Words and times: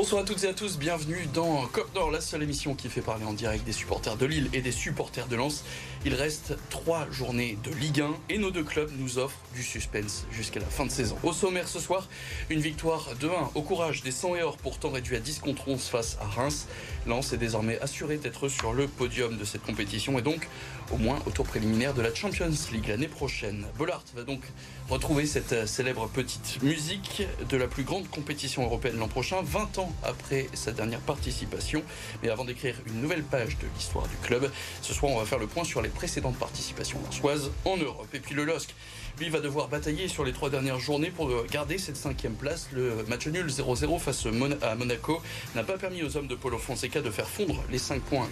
Bonsoir 0.00 0.22
à 0.22 0.24
toutes 0.24 0.44
et 0.44 0.48
à 0.48 0.54
tous, 0.54 0.78
bienvenue 0.78 1.28
dans 1.34 1.66
Cop 1.66 1.94
Nord, 1.94 2.10
la 2.10 2.22
seule 2.22 2.42
émission 2.42 2.74
qui 2.74 2.88
fait 2.88 3.02
parler 3.02 3.26
en 3.26 3.34
direct 3.34 3.66
des 3.66 3.72
supporters 3.72 4.16
de 4.16 4.24
Lille 4.24 4.48
et 4.54 4.62
des 4.62 4.72
supporters 4.72 5.26
de 5.26 5.36
Lens. 5.36 5.62
Il 6.06 6.14
reste 6.14 6.56
trois 6.70 7.06
journées 7.10 7.58
de 7.62 7.70
Ligue 7.70 8.00
1 8.00 8.14
et 8.30 8.38
nos 8.38 8.50
deux 8.50 8.64
clubs 8.64 8.90
nous 8.98 9.18
offrent 9.18 9.36
du 9.54 9.62
suspense 9.62 10.24
jusqu'à 10.32 10.58
la 10.58 10.64
fin 10.64 10.86
de 10.86 10.90
saison. 10.90 11.18
Au 11.22 11.34
sommaire 11.34 11.68
ce 11.68 11.78
soir, 11.80 12.08
une 12.48 12.60
victoire 12.60 13.08
de 13.20 13.28
1 13.28 13.50
au 13.54 13.60
courage 13.60 14.02
des 14.02 14.10
100 14.10 14.36
et 14.36 14.42
or 14.42 14.56
pourtant 14.56 14.88
réduit 14.88 15.16
à 15.16 15.20
10 15.20 15.40
contre 15.40 15.68
11 15.68 15.82
face 15.82 16.16
à 16.22 16.24
Reims. 16.24 16.66
Lens 17.06 17.34
est 17.34 17.36
désormais 17.36 17.78
assuré 17.80 18.16
d'être 18.16 18.48
sur 18.48 18.72
le 18.72 18.88
podium 18.88 19.36
de 19.36 19.44
cette 19.44 19.62
compétition 19.62 20.18
et 20.18 20.22
donc 20.22 20.48
au 20.92 20.96
moins 20.96 21.18
au 21.26 21.30
tour 21.30 21.46
préliminaire 21.46 21.94
de 21.94 22.02
la 22.02 22.14
Champions 22.14 22.50
League 22.72 22.88
l'année 22.88 23.08
prochaine. 23.08 23.66
Bollard 23.78 24.02
va 24.14 24.22
donc 24.22 24.40
retrouver 24.88 25.26
cette 25.26 25.66
célèbre 25.66 26.08
petite 26.08 26.62
musique 26.62 27.22
de 27.48 27.56
la 27.56 27.66
plus 27.66 27.84
grande 27.84 28.08
compétition 28.08 28.64
européenne 28.64 28.98
l'an 28.98 29.08
prochain, 29.08 29.42
20 29.42 29.78
ans 29.78 29.92
après 30.02 30.48
sa 30.54 30.72
dernière 30.72 31.00
participation. 31.00 31.82
Mais 32.22 32.30
avant 32.30 32.44
d'écrire 32.44 32.76
une 32.86 33.00
nouvelle 33.00 33.22
page 33.22 33.58
de 33.58 33.66
l'histoire 33.76 34.08
du 34.08 34.16
club, 34.16 34.50
ce 34.82 34.92
soir 34.92 35.12
on 35.12 35.18
va 35.18 35.24
faire 35.24 35.38
le 35.38 35.46
point 35.46 35.64
sur 35.64 35.82
les 35.82 35.88
précédentes 35.88 36.38
participations 36.38 36.98
lensoises 37.04 37.50
en 37.64 37.76
Europe. 37.76 38.08
Et 38.14 38.20
puis 38.20 38.34
le 38.34 38.44
LOSC 38.44 38.74
va 39.28 39.40
devoir 39.40 39.68
batailler 39.68 40.08
sur 40.08 40.24
les 40.24 40.32
trois 40.32 40.48
dernières 40.48 40.78
journées 40.78 41.10
pour 41.10 41.30
garder 41.52 41.76
cette 41.76 41.96
cinquième 41.96 42.34
place. 42.34 42.68
Le 42.72 43.04
match 43.08 43.26
nul 43.26 43.46
0-0 43.46 43.98
face 43.98 44.26
à 44.62 44.74
Monaco 44.74 45.20
n'a 45.54 45.62
pas 45.62 45.76
permis 45.76 46.02
aux 46.02 46.16
hommes 46.16 46.26
de 46.26 46.34
Polo 46.34 46.56
Fonseca 46.56 47.02
de 47.02 47.10
faire 47.10 47.28
fondre 47.28 47.62
les 47.70 47.78
cinq 47.78 48.00
points 48.02 48.28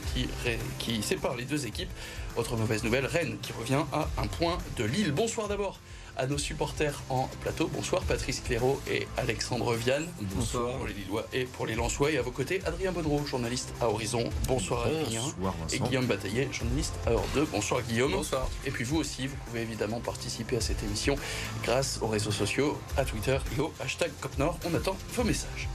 qui 0.78 1.02
séparent 1.02 1.36
les 1.36 1.44
deux 1.44 1.66
équipes. 1.66 1.90
Autre 2.36 2.56
mauvaise 2.56 2.84
nouvelle, 2.84 3.04
Rennes 3.04 3.36
qui 3.42 3.52
revient 3.52 3.84
à 3.92 4.08
un 4.16 4.26
point 4.26 4.56
de 4.78 4.84
Lille. 4.84 5.12
Bonsoir 5.12 5.48
d'abord 5.48 5.78
à 6.18 6.26
nos 6.26 6.38
supporters 6.38 7.00
en 7.08 7.28
plateau. 7.40 7.68
Bonsoir 7.68 8.02
Patrice 8.02 8.40
Clairaut 8.40 8.80
et 8.90 9.06
Alexandre 9.16 9.74
Viane. 9.74 10.06
Bonsoir. 10.20 10.76
Pour 10.76 10.86
les 10.86 10.94
Lillois 10.94 11.26
et 11.32 11.44
pour 11.44 11.66
les 11.66 11.74
Lensois. 11.74 12.10
Et 12.10 12.18
à 12.18 12.22
vos 12.22 12.30
côtés, 12.30 12.60
Adrien 12.66 12.92
Bonneau, 12.92 13.24
journaliste 13.24 13.72
à 13.80 13.88
Horizon. 13.88 14.28
Bonsoir 14.46 14.86
Adrien. 14.86 15.22
Bonsoir, 15.38 15.54
et 15.72 15.78
Guillaume 15.78 16.06
Bataillet, 16.06 16.48
journaliste 16.52 16.94
à 17.06 17.10
2. 17.34 17.44
Bonsoir 17.46 17.82
Guillaume. 17.82 18.12
Bonsoir. 18.12 18.48
Et 18.66 18.70
puis 18.70 18.84
vous 18.84 18.96
aussi, 18.96 19.26
vous 19.28 19.36
pouvez 19.46 19.62
évidemment 19.62 20.00
participer 20.00 20.56
à 20.56 20.60
cette 20.60 20.82
émission 20.82 21.16
grâce 21.62 21.98
aux 22.02 22.08
réseaux 22.08 22.32
sociaux, 22.32 22.78
à 22.96 23.04
Twitter 23.04 23.38
et 23.56 23.60
au 23.60 23.72
hashtag 23.80 24.10
CopNord. 24.20 24.58
On 24.70 24.74
attend 24.74 24.96
vos 25.14 25.24
messages. 25.24 25.68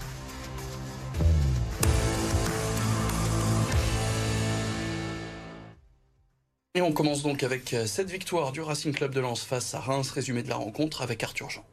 On 6.83 6.91
commence 6.91 7.23
donc 7.23 7.43
avec 7.43 7.75
cette 7.85 8.09
victoire 8.09 8.51
du 8.51 8.61
Racing 8.61 8.93
Club 8.93 9.13
de 9.13 9.21
Lens 9.21 9.43
face 9.43 9.73
à 9.73 9.79
Reims, 9.79 10.11
résumé 10.11 10.43
de 10.43 10.49
la 10.49 10.55
rencontre 10.55 11.01
avec 11.01 11.23
Arthur 11.23 11.49
Jean. 11.49 11.65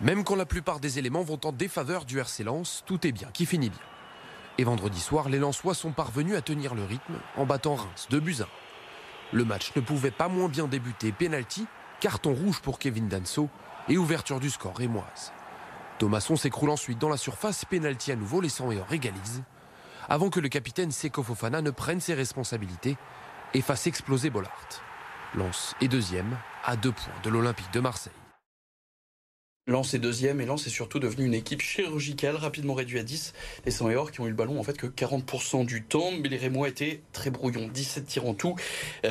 Même 0.00 0.24
quand 0.24 0.34
la 0.34 0.46
plupart 0.46 0.80
des 0.80 0.98
éléments 0.98 1.22
vont 1.22 1.40
en 1.44 1.52
défaveur 1.52 2.04
du 2.04 2.18
RC 2.18 2.42
Lens, 2.44 2.82
tout 2.86 3.06
est 3.06 3.12
bien, 3.12 3.28
qui 3.32 3.46
finit 3.46 3.70
bien. 3.70 3.78
Et 4.58 4.64
vendredi 4.64 5.00
soir, 5.00 5.28
les 5.28 5.38
Lensois 5.38 5.74
sont 5.74 5.92
parvenus 5.92 6.36
à 6.36 6.42
tenir 6.42 6.74
le 6.74 6.84
rythme 6.84 7.14
en 7.36 7.46
battant 7.46 7.76
Reims 7.76 8.08
de 8.10 8.18
buts 8.18 8.38
1. 8.40 8.46
Le 9.32 9.44
match 9.44 9.72
ne 9.76 9.80
pouvait 9.80 10.10
pas 10.10 10.28
moins 10.28 10.48
bien 10.48 10.66
débuter. 10.66 11.12
Penalty, 11.12 11.66
carton 12.00 12.34
rouge 12.34 12.60
pour 12.60 12.78
Kevin 12.78 13.08
Danso 13.08 13.48
et 13.88 13.98
ouverture 13.98 14.40
du 14.40 14.50
score 14.50 14.76
rémoise. 14.76 15.32
Thomasson 15.98 16.36
s'écroule 16.36 16.70
ensuite 16.70 16.98
dans 16.98 17.08
la 17.08 17.16
surface, 17.16 17.64
penalty 17.64 18.10
à 18.10 18.16
nouveau, 18.16 18.40
les 18.40 18.48
100 18.48 18.72
et 18.72 18.80
or 18.80 18.92
égalisent 18.92 19.42
avant 20.08 20.30
que 20.30 20.40
le 20.40 20.48
capitaine 20.48 20.90
Seko 20.90 21.22
Fofana 21.22 21.60
ne 21.60 21.70
prenne 21.70 22.00
ses 22.00 22.14
responsabilités 22.14 22.96
et 23.54 23.60
fasse 23.60 23.86
exploser 23.86 24.30
Bollard. 24.30 24.82
Lens 25.34 25.74
est 25.80 25.88
deuxième 25.88 26.36
à 26.64 26.76
deux 26.76 26.92
points 26.92 27.12
de 27.22 27.30
l'Olympique 27.30 27.72
de 27.72 27.80
Marseille. 27.80 28.12
Lens 29.68 29.92
est 29.92 29.98
deuxième 29.98 30.40
et 30.40 30.46
Lens 30.46 30.66
est 30.66 30.70
surtout 30.70 30.98
devenu 30.98 31.26
une 31.26 31.34
équipe 31.34 31.60
chirurgicale, 31.60 32.36
rapidement 32.36 32.72
réduite 32.72 33.00
à 33.00 33.02
10. 33.02 33.34
Les 33.66 33.70
100 33.70 33.90
et 33.90 33.96
or 33.96 34.10
qui 34.10 34.22
ont 34.22 34.26
eu 34.26 34.30
le 34.30 34.34
ballon 34.34 34.58
en 34.58 34.62
fait 34.62 34.78
que 34.78 34.86
40% 34.86 35.66
du 35.66 35.82
temps, 35.82 36.10
mais 36.10 36.30
les 36.30 36.38
Rémois 36.38 36.70
étaient 36.70 37.02
très 37.12 37.28
brouillons, 37.28 37.68
17 37.68 38.06
tirs 38.06 38.26
en 38.26 38.32
tout 38.32 38.56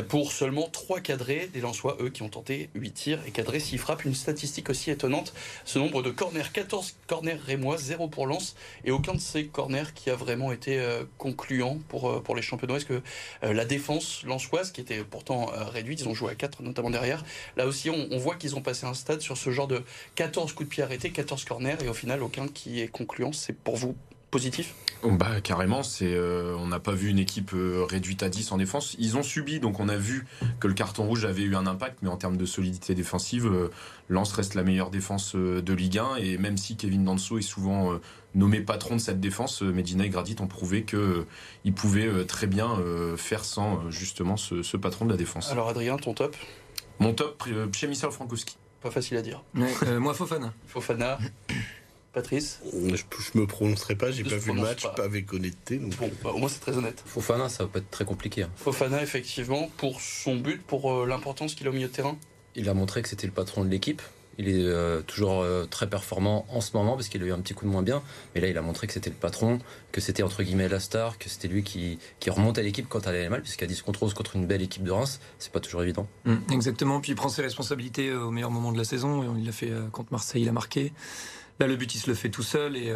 pour 0.08 0.32
seulement 0.32 0.68
3 0.68 1.00
cadrés. 1.02 1.52
Les 1.54 1.62
Lensois, 1.62 1.98
eux, 2.02 2.10
qui 2.10 2.24
ont 2.24 2.30
tenté 2.30 2.72
8 2.74 2.92
tirs 2.92 3.20
et 3.28 3.32
cadrés 3.32 3.60
6 3.60 3.78
frappes. 3.78 4.04
Une 4.06 4.16
statistique 4.16 4.72
aussi 4.72 4.90
étonnante, 4.90 5.32
ce 5.64 5.78
nombre 5.78 6.02
de 6.02 6.10
corners, 6.10 6.52
14 6.52 6.96
corners 7.06 7.38
Rémois, 7.46 7.78
0 7.78 8.08
pour 8.08 8.26
Lens 8.26 8.56
et 8.84 8.90
aucun 8.90 9.14
de 9.14 9.20
ces 9.20 9.46
corners 9.46 9.94
qui 9.94 10.10
a 10.10 10.16
vraiment 10.16 10.52
été 10.52 10.84
concluant 11.20 11.78
pour, 11.88 12.24
pour 12.24 12.36
les 12.36 12.42
championnats. 12.42 12.78
Est-ce 12.78 12.86
que 12.86 13.04
la 13.44 13.66
défense 13.66 14.24
lensoise, 14.24 14.72
qui 14.72 14.82
était 14.82 15.04
pourtant 15.04 15.52
réduite, 15.72 16.02
ils 16.02 16.10
ont 16.10 16.16
joué 16.16 16.32
à 16.32 16.36
4 16.36 16.64
notamment 16.64 16.90
derrière, 16.90 17.24
là 17.58 17.68
aussi 17.68 17.92
on 17.92 18.18
voit 18.18 18.36
qu'ils 18.36 18.56
ont 18.56 18.62
passé 18.62 18.88
un 18.88 18.96
stade 18.96 19.22
sur 19.22 19.38
ce 19.38 19.52
genre 19.52 19.68
de 19.68 19.84
14 20.16 20.47
coups 20.54 20.70
de 20.70 20.74
pied 20.74 20.84
arrêtés, 20.84 21.12
14 21.12 21.46
corners 21.46 21.78
et 21.84 21.90
au 21.90 21.94
final 21.94 22.24
aucun 22.24 22.48
qui 22.48 22.82
est 22.82 22.88
concluant. 22.88 23.32
C'est 23.32 23.54
pour 23.54 23.76
vous 23.76 23.96
positif? 24.32 24.76
Bah 25.04 25.42
carrément, 25.42 25.84
c'est 25.84 26.14
euh, 26.14 26.56
on 26.58 26.68
n'a 26.68 26.80
pas 26.80 26.92
vu 26.92 27.10
une 27.10 27.20
équipe 27.20 27.52
euh, 27.54 27.86
réduite 27.88 28.24
à 28.24 28.30
10 28.30 28.52
en 28.52 28.58
défense. 28.58 28.96
Ils 29.00 29.16
ont 29.16 29.24
subi, 29.24 29.60
donc 29.60 29.80
on 29.80 29.90
a 29.90 29.96
vu 29.96 30.26
que 30.60 30.68
le 30.68 30.74
carton 30.74 31.06
rouge 31.06 31.24
avait 31.26 31.44
eu 31.44 31.56
un 31.56 31.68
impact, 31.68 32.00
mais 32.02 32.10
en 32.10 32.18
termes 32.18 32.36
de 32.36 32.46
solidité 32.46 32.96
défensive, 32.96 33.46
euh, 33.46 33.70
Lens 34.10 34.32
reste 34.34 34.56
la 34.56 34.64
meilleure 34.64 34.90
défense 34.90 35.36
de 35.36 35.74
Ligue 35.74 36.00
1 36.00 36.16
et 36.18 36.38
même 36.38 36.58
si 36.58 36.78
Kevin 36.78 37.04
Danso 37.04 37.38
est 37.38 37.44
souvent 37.44 38.00
nommé 38.36 38.62
patron 38.62 38.96
de 38.96 39.02
cette 39.02 39.20
défense, 39.20 39.62
Medina 39.62 40.06
et 40.06 40.10
Gradit 40.10 40.36
ont 40.40 40.48
prouvé 40.48 40.84
que 40.84 41.26
ils 41.66 41.74
pouvaient 41.74 42.26
très 42.26 42.48
bien 42.48 42.78
faire 43.18 43.44
sans 43.44 43.92
justement 43.92 44.38
ce, 44.38 44.64
ce, 44.64 44.78
patron 44.78 45.06
de 45.06 45.12
la 45.12 45.18
défense. 45.18 45.52
Alors 45.52 45.68
Adrien, 45.68 45.98
ton 45.98 46.14
top? 46.14 46.38
Mon 47.00 47.14
top, 47.14 47.44
Przemysław 47.72 48.14
Frankowski. 48.14 48.56
Pas 48.82 48.92
facile 48.92 49.18
à 49.18 49.22
dire. 49.22 49.44
Ouais, 49.56 49.72
euh, 49.88 50.00
moi, 50.00 50.14
Fofana. 50.14 50.54
Fofana. 50.68 51.18
Patrice 52.14 52.62
Je, 52.74 52.96
je 52.96 53.38
me 53.38 53.46
prononcerai 53.46 53.96
pas, 53.96 54.10
j'ai 54.12 54.24
Ne 54.24 54.30
pas 54.30 54.38
vu 54.38 54.52
le 54.54 54.62
match, 54.62 54.82
pas. 54.84 54.90
pas. 54.90 55.04
avec 55.04 55.32
honnêteté. 55.34 55.78
donc- 55.78 55.96
Bon, 55.98 56.10
bah, 56.24 56.32
au 56.32 56.38
moins 56.40 56.50
c'est 56.50 56.60
très 56.60 56.76
honnête. 56.76 57.04
Fofana, 57.06 57.48
ça 57.48 57.64
va 57.66 57.70
pas 57.70 57.80
être 57.80 57.92
très 57.92 58.06
compliqué. 58.06 58.44
hein. 58.44 58.50
Fofana, 58.56 59.04
effectivement, 59.04 59.70
pour 59.78 60.02
son 60.02 60.36
but, 60.38 60.64
pour 60.64 60.92
euh, 60.92 61.06
l'importance 61.06 61.54
qu'il 61.54 61.68
a 61.68 61.70
au 61.70 61.74
milieu 61.74 61.88
de 61.90 61.94
terrain. 61.94 62.18
Il 62.56 62.70
a 62.70 62.74
montré 62.74 63.04
que 63.04 63.10
c'était 63.10 63.28
le 63.28 63.34
patron 63.34 63.64
de 63.64 63.70
l'équipe. 63.70 64.02
Il 64.38 64.50
est 64.50 64.64
euh, 64.64 65.02
toujours 65.02 65.42
euh, 65.42 65.66
très 65.66 65.90
performant 65.90 66.46
en 66.50 66.62
ce 66.62 66.76
moment 66.76 66.96
parce 66.96 67.10
qu'il 67.10 67.24
a 67.24 67.26
eu 67.26 67.32
un 67.32 67.40
petit 67.40 67.54
coup 67.54 67.66
de 67.66 67.72
moins 67.72 67.82
bien. 67.82 68.02
Mais 68.36 68.42
là, 68.42 68.48
il 68.48 68.58
a 68.58 68.62
montré 68.62 68.88
que 68.88 68.94
c'était 68.94 69.10
le 69.10 69.16
patron, 69.16 69.60
que 69.92 70.02
c'était 70.02 70.24
entre 70.24 70.44
guillemets 70.44 70.70
la 70.70 70.80
star, 70.80 71.18
que 71.18 71.30
c'était 71.30 71.48
lui 71.48 71.64
qui, 71.64 71.98
qui 72.20 72.30
remonte 72.30 72.58
à 72.58 72.62
l'équipe 72.62 72.88
quand 72.88 73.08
elle 73.08 73.16
allait 73.16 73.30
mal, 73.30 73.42
puisqu'à 73.42 73.66
10 73.66 73.82
contre 73.82 74.04
11 74.04 74.14
contre 74.14 74.36
une 74.36 74.46
belle 74.46 74.62
équipe 74.62 74.84
de 74.84 74.92
Reims, 74.92 75.20
c'est 75.40 75.52
pas 75.52 75.60
toujours 75.60 75.84
évident. 75.84 76.08
Mm, 76.26 76.36
exactement. 76.52 77.02
Puis 77.02 77.14
il 77.14 77.16
prend 77.16 77.30
ses 77.30 77.42
responsabilités 77.42 78.10
euh, 78.10 78.26
au 78.26 78.32
meilleur 78.32 78.52
moment 78.52 78.72
de 78.72 78.78
la 78.78 78.84
saison. 78.86 79.36
Il 79.38 79.46
l'a 79.46 79.52
fait 79.52 79.72
contre 79.92 80.12
Marseille, 80.12 80.44
il 80.44 80.50
a 80.50 80.54
marqué. 80.54 80.94
Là, 81.60 81.66
le 81.66 81.76
but, 81.76 81.96
il 81.96 81.98
se 81.98 82.08
le 82.08 82.14
fait 82.14 82.30
tout 82.30 82.44
seul 82.44 82.78
et 82.78 82.94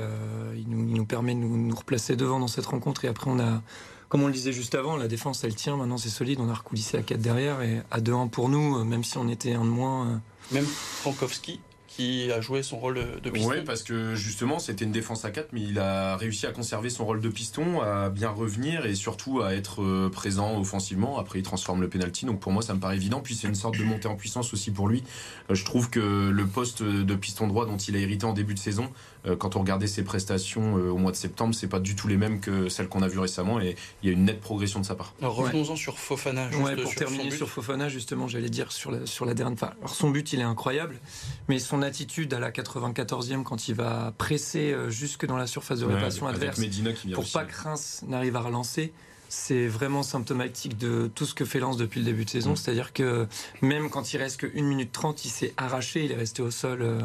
il, 0.56 0.70
nous, 0.70 0.88
il 0.88 0.94
nous 0.94 1.06
permet 1.06 1.34
de 1.34 1.40
nous, 1.40 1.58
nous 1.58 1.76
replacer 1.76 2.16
devant 2.16 2.40
dans 2.40 2.48
cette 2.48 2.68
rencontre. 2.68 3.06
Et 3.06 3.08
après, 3.08 3.32
on 3.32 3.40
a, 3.40 3.64
comme 4.12 4.24
on 4.24 4.28
le 4.28 4.34
disait 4.34 4.52
juste 4.52 4.76
avant, 4.76 4.98
la 4.98 5.08
défense, 5.08 5.42
elle 5.46 5.56
tient. 5.56 5.78
Maintenant, 5.78 5.98
c'est 5.98 6.10
solide. 6.10 6.40
On 6.42 6.50
a 6.50 6.54
recoulissé 6.54 6.98
à 6.98 7.02
4 7.02 7.22
derrière 7.22 7.62
et 7.62 7.82
à 7.92 8.02
2-1 8.02 8.28
pour 8.30 8.50
nous, 8.50 8.78
euh, 8.78 8.84
même 8.84 9.06
si 9.06 9.18
on 9.18 9.30
était 9.30 9.54
un 9.54 9.64
de 9.64 9.70
moins. 9.70 10.06
euh, 10.08 10.16
Même 10.52 10.66
Frankowski, 10.66 11.62
qui 12.02 12.32
a 12.32 12.42
joué 12.42 12.64
son 12.64 12.78
rôle 12.78 13.00
de 13.22 13.30
piston. 13.30 13.50
Oui, 13.50 13.58
parce 13.66 13.84
que 13.84 14.16
justement, 14.16 14.60
c'était 14.60 14.86
une 14.86 14.92
défense 14.92 15.26
à 15.26 15.32
4, 15.32 15.50
mais 15.54 15.62
il 15.62 15.80
a 15.80 16.18
réussi 16.18 16.46
à 16.46 16.52
conserver 16.52 16.90
son 16.90 17.06
rôle 17.06 17.22
de 17.22 17.30
piston, 17.30 17.82
à 17.82 18.10
bien 18.10 18.30
revenir 18.30 18.86
et 18.86 18.96
surtout 18.96 19.42
à 19.42 19.54
être 19.54 19.82
euh, 19.82 20.10
présent 20.10 20.60
offensivement. 20.60 21.20
Après, 21.20 21.40
il 21.40 21.44
transforme 21.44 21.82
le 21.82 21.90
penalty, 21.90 22.26
donc 22.26 22.40
pour 22.40 22.52
moi, 22.52 22.62
ça 22.62 22.74
me 22.74 22.80
paraît 22.80 22.96
évident. 22.96 23.20
Puis 23.22 23.36
c'est 23.36 23.48
une 23.48 23.56
sorte 23.56 23.78
de 23.78 23.84
montée 23.84 24.08
en 24.08 24.16
puissance 24.16 24.54
aussi 24.54 24.72
pour 24.72 24.88
lui. 24.88 25.04
Euh, 25.50 25.56
Je 25.56 25.66
trouve 25.66 25.90
que 25.90 26.30
le 26.30 26.48
poste 26.48 26.84
de 26.84 27.16
piston 27.16 27.48
droit 27.48 27.66
dont 27.66 27.78
il 27.78 27.96
a 27.96 28.00
hérité 28.00 28.26
en 28.26 28.34
début 28.34 28.54
de 28.54 28.60
saison, 28.60 28.90
euh, 29.28 29.36
quand 29.36 29.56
on 29.56 29.60
regardait 29.60 29.88
ses 29.88 30.04
prestations 30.04 30.74
au 30.74 30.98
mois 30.98 31.12
de 31.12 31.18
septembre, 31.18 31.54
c'est 31.54 31.68
pas 31.68 31.80
du 31.80 31.96
tout 31.96 32.08
les 32.08 32.18
mêmes 32.18 32.40
que 32.40 32.70
celles 32.70 32.88
qu'on 32.88 33.02
a 33.04 33.08
vues 33.08 33.20
récemment 33.20 33.60
et 33.60 33.76
il 34.02 34.10
y 34.10 34.10
a 34.10 34.14
une 34.14 34.26
nette 34.26 34.42
progression 34.42 34.80
de 34.80 34.86
sa 34.86 34.96
part. 34.96 35.14
Alors 35.22 35.36
revenons-en 35.36 35.76
sur 35.76 36.00
Fofana. 36.00 36.50
Juste 36.50 36.64
Ouais, 36.64 36.76
pour 36.76 36.92
sur 36.92 37.00
terminer 37.00 37.32
sur 37.32 37.50
Fofana, 37.50 37.90
justement, 37.90 38.28
j'allais 38.28 38.50
dire 38.50 38.72
sur 38.72 38.92
la, 38.92 39.06
sur 39.06 39.26
la 39.26 39.34
dernière. 39.34 39.54
Enfin, 39.54 39.74
alors 39.80 39.94
son 39.94 40.10
but, 40.10 40.34
il 40.34 40.40
est 40.40 40.44
incroyable, 40.44 40.96
mais 41.48 41.60
son 41.60 41.82
attitude 41.92 42.34
à 42.34 42.40
la 42.40 42.52
94e, 42.52 43.44
quand 43.44 43.68
il 43.68 43.76
va 43.76 44.14
presser 44.18 44.72
euh, 44.72 44.90
jusque 44.90 45.26
dans 45.26 45.38
la 45.38 45.46
surface 45.48 45.80
de 45.82 45.86
réparation 45.86 46.26
Ouais, 46.26 46.32
adverse, 46.34 46.58
Medina 46.58 46.94
qui 46.94 47.08
vient 47.08 47.16
pour 47.16 47.24
aussi. 47.26 47.34
pas 47.34 47.44
que 47.44 47.56
Reims 47.64 48.02
n'arrive 48.08 48.36
à 48.38 48.42
relancer, 48.42 48.94
c'est 49.30 49.68
vraiment 49.68 50.04
symptomatique 50.04 50.78
de 50.78 51.10
tout 51.14 51.26
ce 51.26 51.34
que 51.34 51.46
fait 51.46 51.60
Lens 51.60 51.78
depuis 51.78 52.00
le 52.00 52.06
début 52.06 52.26
de 52.26 52.30
saison. 52.30 52.56
C'est-à-dire 52.56 52.92
que 52.94 53.28
même 53.62 53.90
quand 53.90 54.14
il 54.14 54.18
reste 54.18 54.38
que 54.42 54.48
1 54.48 54.62
minute 54.64 54.92
30, 54.92 55.26
il 55.26 55.30
s'est 55.30 55.54
arraché, 55.58 56.04
il 56.06 56.12
est 56.12 56.16
resté 56.16 56.42
au 56.42 56.52
sol. 56.52 56.82
euh, 56.82 57.02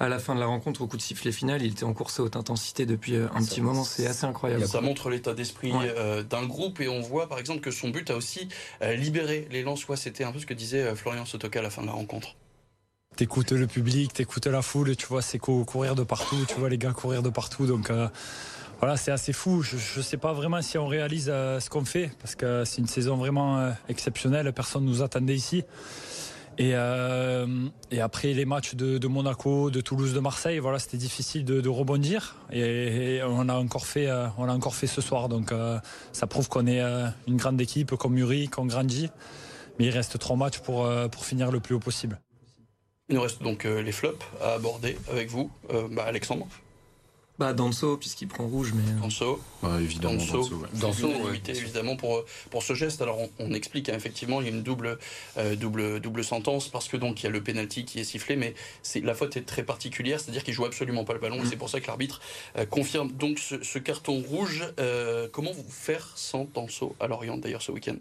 à 0.00 0.08
la 0.08 0.18
fin 0.18 0.34
de 0.34 0.40
la 0.40 0.46
rencontre, 0.46 0.80
au 0.82 0.88
coup 0.88 0.96
de 0.96 1.02
sifflet 1.02 1.30
final, 1.30 1.62
il 1.62 1.72
était 1.72 1.84
en 1.84 1.92
course 1.92 2.18
à 2.18 2.24
haute 2.24 2.34
intensité 2.34 2.86
depuis 2.86 3.14
euh, 3.14 3.28
un 3.36 3.40
Ça- 3.40 3.46
petit 3.50 3.60
moment. 3.60 3.84
C'est 3.84 4.06
assez 4.08 4.24
incroyable. 4.26 4.66
Ça 4.66 4.80
montre 4.80 5.10
l'état 5.10 5.32
d'esprit 5.32 5.70
Ouais. 5.70 5.94
euh, 5.96 6.24
d'un 6.24 6.44
groupe 6.44 6.80
et 6.80 6.88
on 6.88 7.00
voit 7.00 7.28
par 7.28 7.38
exemple 7.38 7.60
que 7.60 7.70
son 7.70 7.90
but 7.90 8.10
a 8.10 8.16
aussi 8.16 8.48
euh, 8.82 8.94
libéré 8.96 9.46
les 9.52 9.62
Lensois. 9.62 9.96
C'était 9.96 10.24
un 10.24 10.32
peu 10.32 10.40
ce 10.40 10.46
que 10.46 10.54
disait 10.54 10.96
Florian 10.96 11.24
Sotoka 11.24 11.60
à 11.60 11.62
la 11.62 11.70
fin 11.70 11.82
de 11.82 11.86
la 11.86 11.92
rencontre. 11.92 12.34
T'écoutes 13.16 13.52
le 13.52 13.66
public, 13.66 14.14
t'écoutes 14.14 14.46
la 14.46 14.62
foule, 14.62 14.96
tu 14.96 15.06
vois, 15.06 15.20
c'est 15.20 15.38
cou- 15.38 15.64
courir 15.64 15.94
de 15.94 16.02
partout, 16.02 16.46
tu 16.48 16.54
vois 16.54 16.70
les 16.70 16.78
gars 16.78 16.92
courir 16.92 17.22
de 17.22 17.28
partout. 17.28 17.66
Donc 17.66 17.90
euh, 17.90 18.08
voilà, 18.80 18.96
c'est 18.96 19.10
assez 19.10 19.34
fou. 19.34 19.62
Je 19.62 19.76
ne 19.76 20.02
sais 20.02 20.16
pas 20.16 20.32
vraiment 20.32 20.62
si 20.62 20.78
on 20.78 20.86
réalise 20.86 21.28
euh, 21.30 21.60
ce 21.60 21.68
qu'on 21.68 21.84
fait, 21.84 22.10
parce 22.20 22.34
que 22.34 22.64
c'est 22.64 22.78
une 22.78 22.86
saison 22.86 23.16
vraiment 23.16 23.58
euh, 23.58 23.70
exceptionnelle. 23.90 24.50
Personne 24.54 24.84
ne 24.84 24.88
nous 24.88 25.02
attendait 25.02 25.34
ici. 25.34 25.62
Et, 26.58 26.74
et 27.90 28.00
après 28.00 28.34
les 28.34 28.44
matchs 28.44 28.74
de, 28.74 29.08
Monaco, 29.08 29.70
de 29.70 29.80
Toulouse, 29.80 30.12
de 30.12 30.20
Marseille, 30.20 30.58
voilà, 30.58 30.78
c'était 30.78 30.98
difficile 30.98 31.46
de, 31.46 31.68
rebondir. 31.68 32.36
Et, 32.52 33.20
on 33.24 33.48
a 33.48 33.54
encore 33.54 33.86
fait, 33.86 34.10
on 34.36 34.46
a 34.46 34.52
encore 34.52 34.74
fait 34.74 34.86
ce 34.86 35.00
soir. 35.00 35.30
Donc 35.30 35.50
ça 36.12 36.26
prouve 36.26 36.50
qu'on 36.50 36.66
est 36.66 36.82
une 37.26 37.36
grande 37.38 37.58
équipe, 37.58 37.96
qu'on 37.96 38.10
mûrit, 38.10 38.48
qu'on 38.48 38.66
grandit. 38.66 39.08
Mais 39.78 39.86
il 39.86 39.90
reste 39.90 40.18
trois 40.18 40.36
matchs 40.36 40.58
pour, 40.58 40.86
pour 41.10 41.24
finir 41.24 41.50
le 41.50 41.58
plus 41.58 41.74
haut 41.74 41.80
possible. 41.80 42.20
Il 43.12 43.16
nous 43.16 43.22
reste 43.22 43.42
donc 43.42 43.64
les 43.64 43.92
flops 43.92 44.24
à 44.40 44.54
aborder 44.54 44.96
avec 45.10 45.28
vous, 45.28 45.50
bah, 45.90 46.04
Alexandre. 46.04 46.48
Bah, 47.42 47.54
Danso, 47.54 47.96
puisqu'il 47.96 48.28
prend 48.28 48.46
rouge, 48.46 48.72
mais. 48.72 48.82
Euh, 48.82 49.00
Danso. 49.00 49.40
évidemment, 49.80 50.14
Danso. 50.74 51.30
évidemment, 51.48 51.96
pour, 51.96 52.24
pour 52.50 52.62
ce 52.62 52.74
geste. 52.74 53.02
Alors, 53.02 53.18
on, 53.40 53.52
explique, 53.52 53.88
hein, 53.88 53.94
effectivement, 53.96 54.40
il 54.40 54.46
y 54.46 54.50
a 54.50 54.52
une 54.52 54.62
double, 54.62 54.98
euh, 55.38 55.56
double, 55.56 55.98
double 55.98 56.22
sentence, 56.22 56.68
parce 56.68 56.88
que 56.88 56.96
donc, 56.96 57.20
il 57.20 57.24
y 57.24 57.26
a 57.26 57.30
le 57.30 57.42
penalty 57.42 57.84
qui 57.84 57.98
est 57.98 58.04
sifflé, 58.04 58.36
mais 58.36 58.54
c'est, 58.82 59.00
la 59.00 59.14
faute 59.14 59.36
est 59.36 59.42
très 59.42 59.64
particulière, 59.64 60.20
c'est-à-dire 60.20 60.44
qu'il 60.44 60.54
joue 60.54 60.66
absolument 60.66 61.04
pas 61.04 61.14
le 61.14 61.18
ballon, 61.18 61.36
et 61.36 61.42
mm. 61.42 61.46
c'est 61.46 61.56
pour 61.56 61.70
ça 61.70 61.80
que 61.80 61.86
l'arbitre 61.88 62.20
euh, 62.58 62.66
confirme 62.66 63.10
donc 63.10 63.38
ce, 63.38 63.78
carton 63.78 64.22
rouge. 64.22 64.64
comment 65.32 65.52
vous 65.52 65.64
faire 65.68 66.12
sans 66.14 66.46
Danso 66.54 66.94
à 67.00 67.08
Lorient, 67.08 67.38
d'ailleurs, 67.38 67.62
ce 67.62 67.72
week-end? 67.72 67.96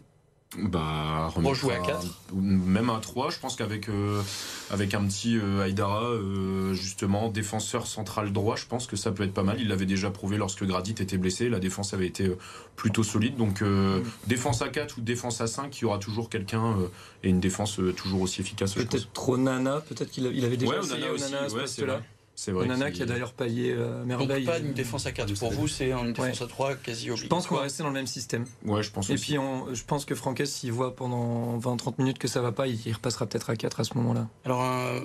Bah, 0.58 1.30
jouer 1.54 1.76
à 1.76 1.80
4 1.80 2.08
Même 2.34 2.90
à 2.90 3.00
3, 3.00 3.30
je 3.30 3.40
pense 3.40 3.56
qu'avec 3.56 3.88
euh, 3.88 4.22
avec 4.70 4.94
un 4.94 5.06
petit 5.06 5.38
euh, 5.38 5.64
Aïdara, 5.64 6.04
euh, 6.04 6.74
justement, 6.74 7.30
défenseur 7.30 7.88
central 7.88 8.34
droit, 8.34 8.58
je 8.58 8.66
pense 8.66 8.86
que 8.86 8.98
ça 8.98 9.12
peut 9.12 9.24
être 9.24 9.34
pas 9.34 9.44
mal. 9.44 9.62
Il 9.62 9.70
l'avait 9.70 9.86
déjà 9.86 10.12
prouvé 10.12 10.38
lorsque 10.38 10.66
Gradit 10.66 10.92
était 10.92 11.18
blessé. 11.18 11.48
La 11.48 11.60
défense 11.60 11.94
avait 11.94 12.08
été 12.08 12.30
plutôt 12.76 13.04
solide. 13.04 13.38
Donc, 13.38 13.62
mm. 13.62 14.04
défense 14.28 14.62
à 14.62 14.68
4 14.68 14.98
ou 14.98 15.02
défense 15.02 15.40
à 15.40 15.48
5, 15.48 15.78
il 15.78 15.82
y 15.84 15.86
aura 15.86 16.00
toujours 16.00 16.30
quelqu'un 16.30 16.76
et 17.24 17.30
une 17.30 17.40
défense 17.40 17.80
toujours 17.96 18.22
aussi 18.22 18.42
efficace. 18.42 18.74
Peut-être 18.74 19.12
trop 19.14 19.38
Nana, 19.38 19.82
peut-être 19.88 20.12
qu'il 20.12 20.26
avait 20.26 20.58
déjà 20.58 20.80
ouais, 20.80 20.88
Nana 20.88 21.12
aussi, 21.14 21.82
ouais, 21.82 21.88
là 21.88 22.02
c'est 22.36 22.52
vrai. 22.52 22.66
Nana 22.66 22.92
qui 22.92 23.04
a 23.04 23.06
d'ailleurs 23.06 23.34
paillé 23.34 23.74
euh, 23.74 24.04
merveille. 24.04 24.46
Donc 24.46 24.54
pas 24.54 24.60
une 24.60 24.74
défense 24.74 25.06
à 25.06 25.12
4. 25.12 25.34
Pour 25.40 25.52
vous, 25.52 25.68
c'est 25.68 25.92
une 25.92 26.14
défense 26.14 26.42
à 26.42 26.48
3 26.48 26.76
quasi 26.76 27.12
obligatoire. 27.12 27.18
Je 27.18 27.28
pense 27.28 27.48
qu'on 27.48 27.56
va 27.56 27.62
rester 27.62 27.84
dans 27.84 27.90
le 27.90 27.96
même 27.96 28.08
système. 28.08 28.46
Ouais, 28.66 28.84
je 28.84 28.92
pense 28.92 29.10
Et 29.10 29.16
puis, 29.16 29.36
je 29.74 29.84
pense 29.84 30.06
que 30.06 30.16
Franquès, 30.16 30.52
s'il 30.52 30.72
voit 30.72 30.96
pendant 30.96 31.58
20-30 31.58 31.96
minutes 32.00 32.20
que 32.20 32.28
ça 32.28 32.42
va 32.42 32.52
pas, 32.52 32.68
il, 32.68 32.94
repassera 32.94 33.26
peut-être 33.26 33.50
à 33.50 33.56
4 33.56 33.80
à 33.80 33.84
ce 33.84 33.96
moment-là. 33.96 34.28
Alors, 34.46 34.62
un, 34.62 35.02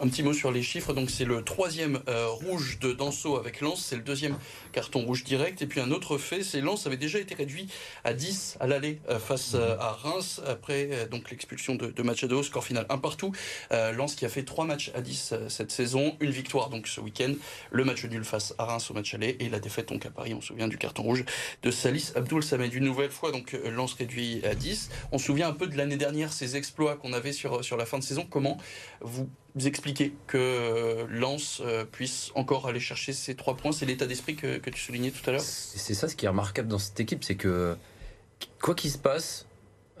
un 0.00 0.08
petit 0.08 0.22
mot 0.22 0.32
sur 0.32 0.50
les 0.50 0.62
chiffres. 0.62 0.92
Donc 0.92 1.10
c'est 1.10 1.24
le 1.24 1.42
troisième 1.42 2.00
euh, 2.08 2.28
rouge 2.28 2.78
de 2.80 2.92
Danso 2.92 3.36
avec 3.36 3.60
Lens, 3.60 3.84
c'est 3.84 3.96
le 3.96 4.02
deuxième 4.02 4.36
carton 4.72 5.00
rouge 5.00 5.24
direct. 5.24 5.62
Et 5.62 5.66
puis 5.66 5.80
un 5.80 5.90
autre 5.90 6.18
fait, 6.18 6.42
c'est 6.42 6.60
Lens 6.60 6.86
avait 6.86 6.96
déjà 6.96 7.18
été 7.18 7.34
réduit 7.34 7.68
à 8.04 8.12
10 8.12 8.58
à 8.60 8.66
l'aller 8.66 9.00
euh, 9.08 9.18
face 9.18 9.54
euh, 9.54 9.76
à 9.78 9.92
Reims 9.92 10.40
après 10.46 11.08
donc 11.10 11.30
l'expulsion 11.30 11.74
de, 11.74 11.86
de, 11.86 12.02
Machado, 12.02 12.42
score 12.42 12.64
final 12.64 12.86
un 12.88 12.98
partout. 12.98 13.32
Lens 13.70 14.14
qui 14.14 14.24
a 14.24 14.28
fait 14.28 14.44
trois 14.44 14.64
matchs 14.64 14.90
à 14.94 15.00
10 15.00 15.34
cette 15.48 15.70
saison, 15.70 16.16
une 16.20 16.30
victoire 16.30 16.68
donc 16.68 16.86
ce 16.86 17.00
week-end, 17.00 17.32
le 17.70 17.84
match 17.84 18.04
nul 18.04 18.24
face 18.24 18.54
à 18.58 18.64
Reims 18.64 18.90
au 18.90 18.94
match 18.94 19.14
aller 19.14 19.36
et 19.40 19.48
la 19.48 19.58
défaite 19.58 19.88
donc 19.88 20.06
à 20.06 20.10
Paris. 20.10 20.34
On 20.34 20.40
se 20.40 20.48
souvient 20.48 20.68
du 20.68 20.78
carton 20.78 21.02
rouge 21.02 21.24
de 21.62 21.70
Salis 21.70 22.12
Abdoul 22.14 22.42
Samed. 22.42 22.72
Une 22.74 22.84
nouvelle 22.84 23.10
fois 23.10 23.32
donc 23.32 23.52
Lens 23.52 23.94
réduit 23.94 24.44
à 24.44 24.54
10. 24.54 24.90
On 25.12 25.18
se 25.18 25.26
souvient 25.26 25.48
un 25.48 25.52
peu 25.52 25.66
de 25.66 25.76
l'année 25.76 25.96
dernière, 25.96 26.32
ces 26.32 26.56
exploits 26.56 26.96
qu'on 26.96 27.12
avait 27.12 27.32
sur, 27.32 27.64
sur 27.64 27.76
la 27.76 27.86
fin 27.86 27.98
de 27.98 28.04
saison. 28.04 28.26
Comment 28.28 28.58
vous 29.00 29.14
vous 29.14 29.28
expliquer 29.62 30.14
que 30.26 30.36
euh, 30.38 31.06
Lens 31.08 31.62
euh, 31.64 31.84
puisse 31.84 32.30
encore 32.34 32.66
aller 32.66 32.80
chercher 32.80 33.12
ces 33.12 33.34
trois 33.34 33.56
points. 33.56 33.72
C'est 33.72 33.86
l'état 33.86 34.06
d'esprit 34.06 34.34
que, 34.34 34.58
tu 34.58 34.80
soulignais 34.80 35.10
tout 35.10 35.28
à 35.28 35.32
l'heure. 35.32 35.40
C'est 35.40 35.94
ça 35.94 36.08
ce 36.08 36.16
qui 36.16 36.26
est 36.26 36.28
remarquable 36.28 36.68
dans 36.68 36.78
cette 36.78 36.98
équipe, 36.98 37.24
c'est 37.24 37.36
que 37.36 37.76
quoi 38.60 38.74
qu'il 38.74 38.90
se 38.90 38.98
passe, 38.98 39.46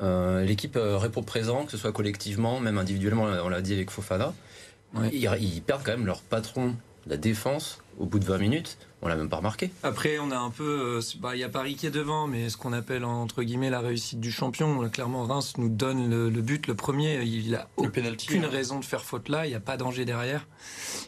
euh, 0.02 0.44
l'équipe 0.44 0.76
répond 0.76 1.22
présent, 1.22 1.64
que 1.64 1.70
ce 1.70 1.78
soit 1.78 1.92
collectivement, 1.92 2.58
même 2.58 2.78
individuellement, 2.78 3.24
on 3.24 3.48
l'a 3.48 3.62
dit 3.62 3.72
avec 3.72 3.90
Fofana. 3.90 4.34
ils, 5.12 5.62
perdent 5.62 5.82
quand 5.84 5.92
même 5.92 6.06
leur 6.06 6.22
patron 6.22 6.74
la 7.06 7.16
défense 7.16 7.80
au 7.98 8.06
bout 8.06 8.18
de 8.18 8.24
20 8.24 8.38
minutes, 8.38 8.78
on 9.02 9.08
l'a 9.08 9.16
même 9.16 9.28
pas 9.28 9.36
remarqué. 9.36 9.70
Après, 9.82 10.18
on 10.18 10.30
a 10.30 10.38
un 10.38 10.50
peu, 10.50 10.98
euh, 10.98 11.00
bah, 11.20 11.36
il 11.36 11.40
y 11.40 11.44
a 11.44 11.48
Paris 11.48 11.74
qui 11.76 11.86
est 11.86 11.90
devant, 11.90 12.26
mais 12.26 12.48
ce 12.48 12.56
qu'on 12.56 12.72
appelle 12.72 13.04
entre 13.04 13.42
guillemets 13.42 13.70
la 13.70 13.80
réussite 13.80 14.18
du 14.18 14.32
champion. 14.32 14.88
Clairement, 14.88 15.24
Reims 15.24 15.54
nous 15.58 15.68
donne 15.68 16.08
le, 16.08 16.30
but, 16.40 16.66
le 16.66 16.74
premier. 16.74 17.22
Il 17.22 17.54
a 17.54 17.68
aucune 17.76 18.46
raison 18.46 18.80
de 18.80 18.84
faire 18.84 19.04
faute 19.04 19.28
là. 19.28 19.46
Il 19.46 19.50
n'y 19.50 19.54
a 19.54 19.60
pas 19.60 19.76
danger 19.76 20.04
derrière, 20.04 20.48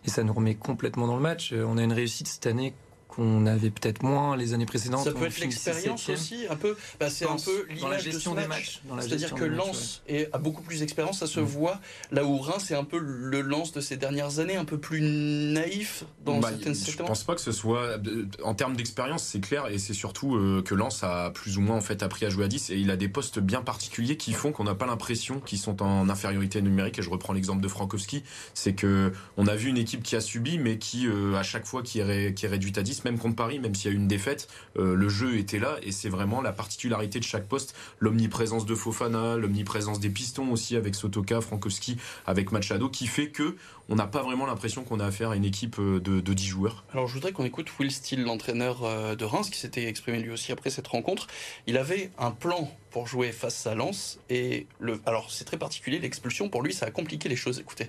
et 0.04 0.10
ça 0.10 0.22
nous 0.22 0.32
remet 0.32 0.54
complètement 0.54 1.06
dans 1.06 1.16
le 1.16 1.22
match. 1.22 1.52
Euh, 1.52 1.64
on 1.66 1.78
a 1.78 1.82
une 1.82 1.92
réussite 1.92 2.28
cette 2.28 2.46
année 2.46 2.74
qu'on 3.16 3.46
avait 3.46 3.70
peut-être 3.70 4.02
moins 4.02 4.36
les 4.36 4.52
années 4.52 4.66
précédentes. 4.66 5.04
Ça 5.04 5.12
peut 5.12 5.26
être 5.26 5.40
l'expérience 5.40 6.08
aussi, 6.08 6.44
un 6.50 6.56
peu. 6.56 6.76
Bah, 7.00 7.08
c'est 7.08 7.26
un 7.26 7.36
peu 7.36 7.66
l'image 7.70 8.04
de 8.04 8.18
ce 8.18 8.28
match. 8.28 8.82
C'est-à-dire 9.00 9.34
que 9.34 9.44
Lens 9.44 10.02
a 10.32 10.38
beaucoup 10.38 10.62
plus 10.62 10.80
d'expérience, 10.80 11.18
ça 11.18 11.26
se 11.26 11.40
mm. 11.40 11.44
voit. 11.44 11.80
Là 12.10 12.24
où 12.24 12.36
Reims, 12.38 12.64
c'est 12.68 12.74
un 12.74 12.84
peu 12.84 12.98
le 12.98 13.40
Lens 13.40 13.72
de 13.72 13.80
ces 13.80 13.96
dernières 13.96 14.38
années, 14.38 14.56
un 14.56 14.64
peu 14.64 14.78
plus 14.78 15.00
naïf 15.00 16.04
dans 16.24 16.38
bah, 16.38 16.50
certaines 16.50 16.74
Je 16.74 16.96
pense 16.96 17.24
pas 17.24 17.34
que 17.34 17.40
ce 17.40 17.52
soit. 17.52 17.98
En 18.42 18.54
termes 18.54 18.76
d'expérience, 18.76 19.24
c'est 19.24 19.40
clair, 19.40 19.66
et 19.68 19.78
c'est 19.78 19.94
surtout 19.94 20.36
euh, 20.36 20.62
que 20.62 20.74
Lens 20.74 21.02
a 21.02 21.30
plus 21.30 21.56
ou 21.58 21.60
moins 21.60 21.76
en 21.76 21.80
fait 21.80 22.02
appris 22.02 22.26
à 22.26 22.30
jouer 22.30 22.44
à 22.44 22.48
10, 22.48 22.70
et 22.70 22.76
il 22.76 22.90
a 22.90 22.96
des 22.96 23.08
postes 23.08 23.38
bien 23.38 23.62
particuliers 23.62 24.16
qui 24.16 24.32
font 24.32 24.52
qu'on 24.52 24.64
n'a 24.64 24.74
pas 24.74 24.86
l'impression 24.86 25.40
qu'ils 25.40 25.58
sont 25.58 25.82
en 25.82 26.08
infériorité 26.08 26.60
numérique. 26.60 26.98
Et 26.98 27.02
je 27.02 27.10
reprends 27.10 27.32
l'exemple 27.32 27.62
de 27.62 27.68
Frankowski, 27.68 28.24
c'est 28.52 28.74
que 28.74 29.12
on 29.36 29.46
a 29.46 29.54
vu 29.54 29.70
une 29.70 29.78
équipe 29.78 30.02
qui 30.02 30.16
a 30.16 30.20
subi, 30.20 30.58
mais 30.58 30.78
qui 30.78 31.06
euh, 31.06 31.34
à 31.36 31.42
chaque 31.42 31.66
fois 31.66 31.82
qui 31.82 32.00
est, 32.00 32.34
qui 32.34 32.46
est 32.46 32.48
réduite 32.48 32.78
à 32.78 32.82
10, 32.82 33.04
même 33.06 33.18
contre 33.18 33.36
Paris, 33.36 33.60
même 33.60 33.74
s'il 33.74 33.90
y 33.90 33.94
a 33.94 33.96
eu 33.96 34.00
une 34.00 34.08
défaite, 34.08 34.48
euh, 34.76 34.96
le 34.96 35.08
jeu 35.08 35.38
était 35.38 35.60
là 35.60 35.76
et 35.82 35.92
c'est 35.92 36.08
vraiment 36.08 36.42
la 36.42 36.52
particularité 36.52 37.20
de 37.20 37.24
chaque 37.24 37.46
poste, 37.46 37.74
l'omniprésence 38.00 38.66
de 38.66 38.74
Fofana, 38.74 39.36
l'omniprésence 39.36 40.00
des 40.00 40.10
pistons 40.10 40.50
aussi 40.50 40.74
avec 40.74 40.96
Sotoka, 40.96 41.40
Frankowski, 41.40 41.98
avec 42.26 42.50
Machado, 42.50 42.88
qui 42.88 43.06
fait 43.06 43.28
que 43.28 43.56
on 43.88 43.94
n'a 43.94 44.08
pas 44.08 44.22
vraiment 44.22 44.46
l'impression 44.46 44.82
qu'on 44.82 44.98
a 44.98 45.06
affaire 45.06 45.30
à 45.30 45.36
une 45.36 45.44
équipe 45.44 45.78
euh, 45.78 46.00
de, 46.00 46.20
de 46.20 46.34
10 46.34 46.44
joueurs. 46.44 46.84
Alors 46.92 47.06
je 47.06 47.14
voudrais 47.14 47.30
qu'on 47.30 47.44
écoute 47.44 47.70
Will 47.78 47.92
Steele, 47.92 48.24
l'entraîneur 48.24 48.82
euh, 48.82 49.14
de 49.14 49.24
Reims, 49.24 49.50
qui 49.50 49.58
s'était 49.60 49.86
exprimé 49.86 50.18
lui 50.18 50.30
aussi 50.30 50.50
après 50.50 50.70
cette 50.70 50.88
rencontre. 50.88 51.28
Il 51.68 51.78
avait 51.78 52.10
un 52.18 52.32
plan 52.32 52.68
pour 52.90 53.06
jouer 53.06 53.30
face 53.30 53.68
à 53.68 53.76
Lens 53.76 54.18
et 54.30 54.66
le, 54.80 55.00
alors 55.06 55.30
c'est 55.30 55.44
très 55.44 55.58
particulier, 55.58 56.00
l'expulsion 56.00 56.48
pour 56.48 56.62
lui 56.62 56.74
ça 56.74 56.86
a 56.86 56.90
compliqué 56.90 57.28
les 57.28 57.36
choses. 57.36 57.60
Écoutez. 57.60 57.88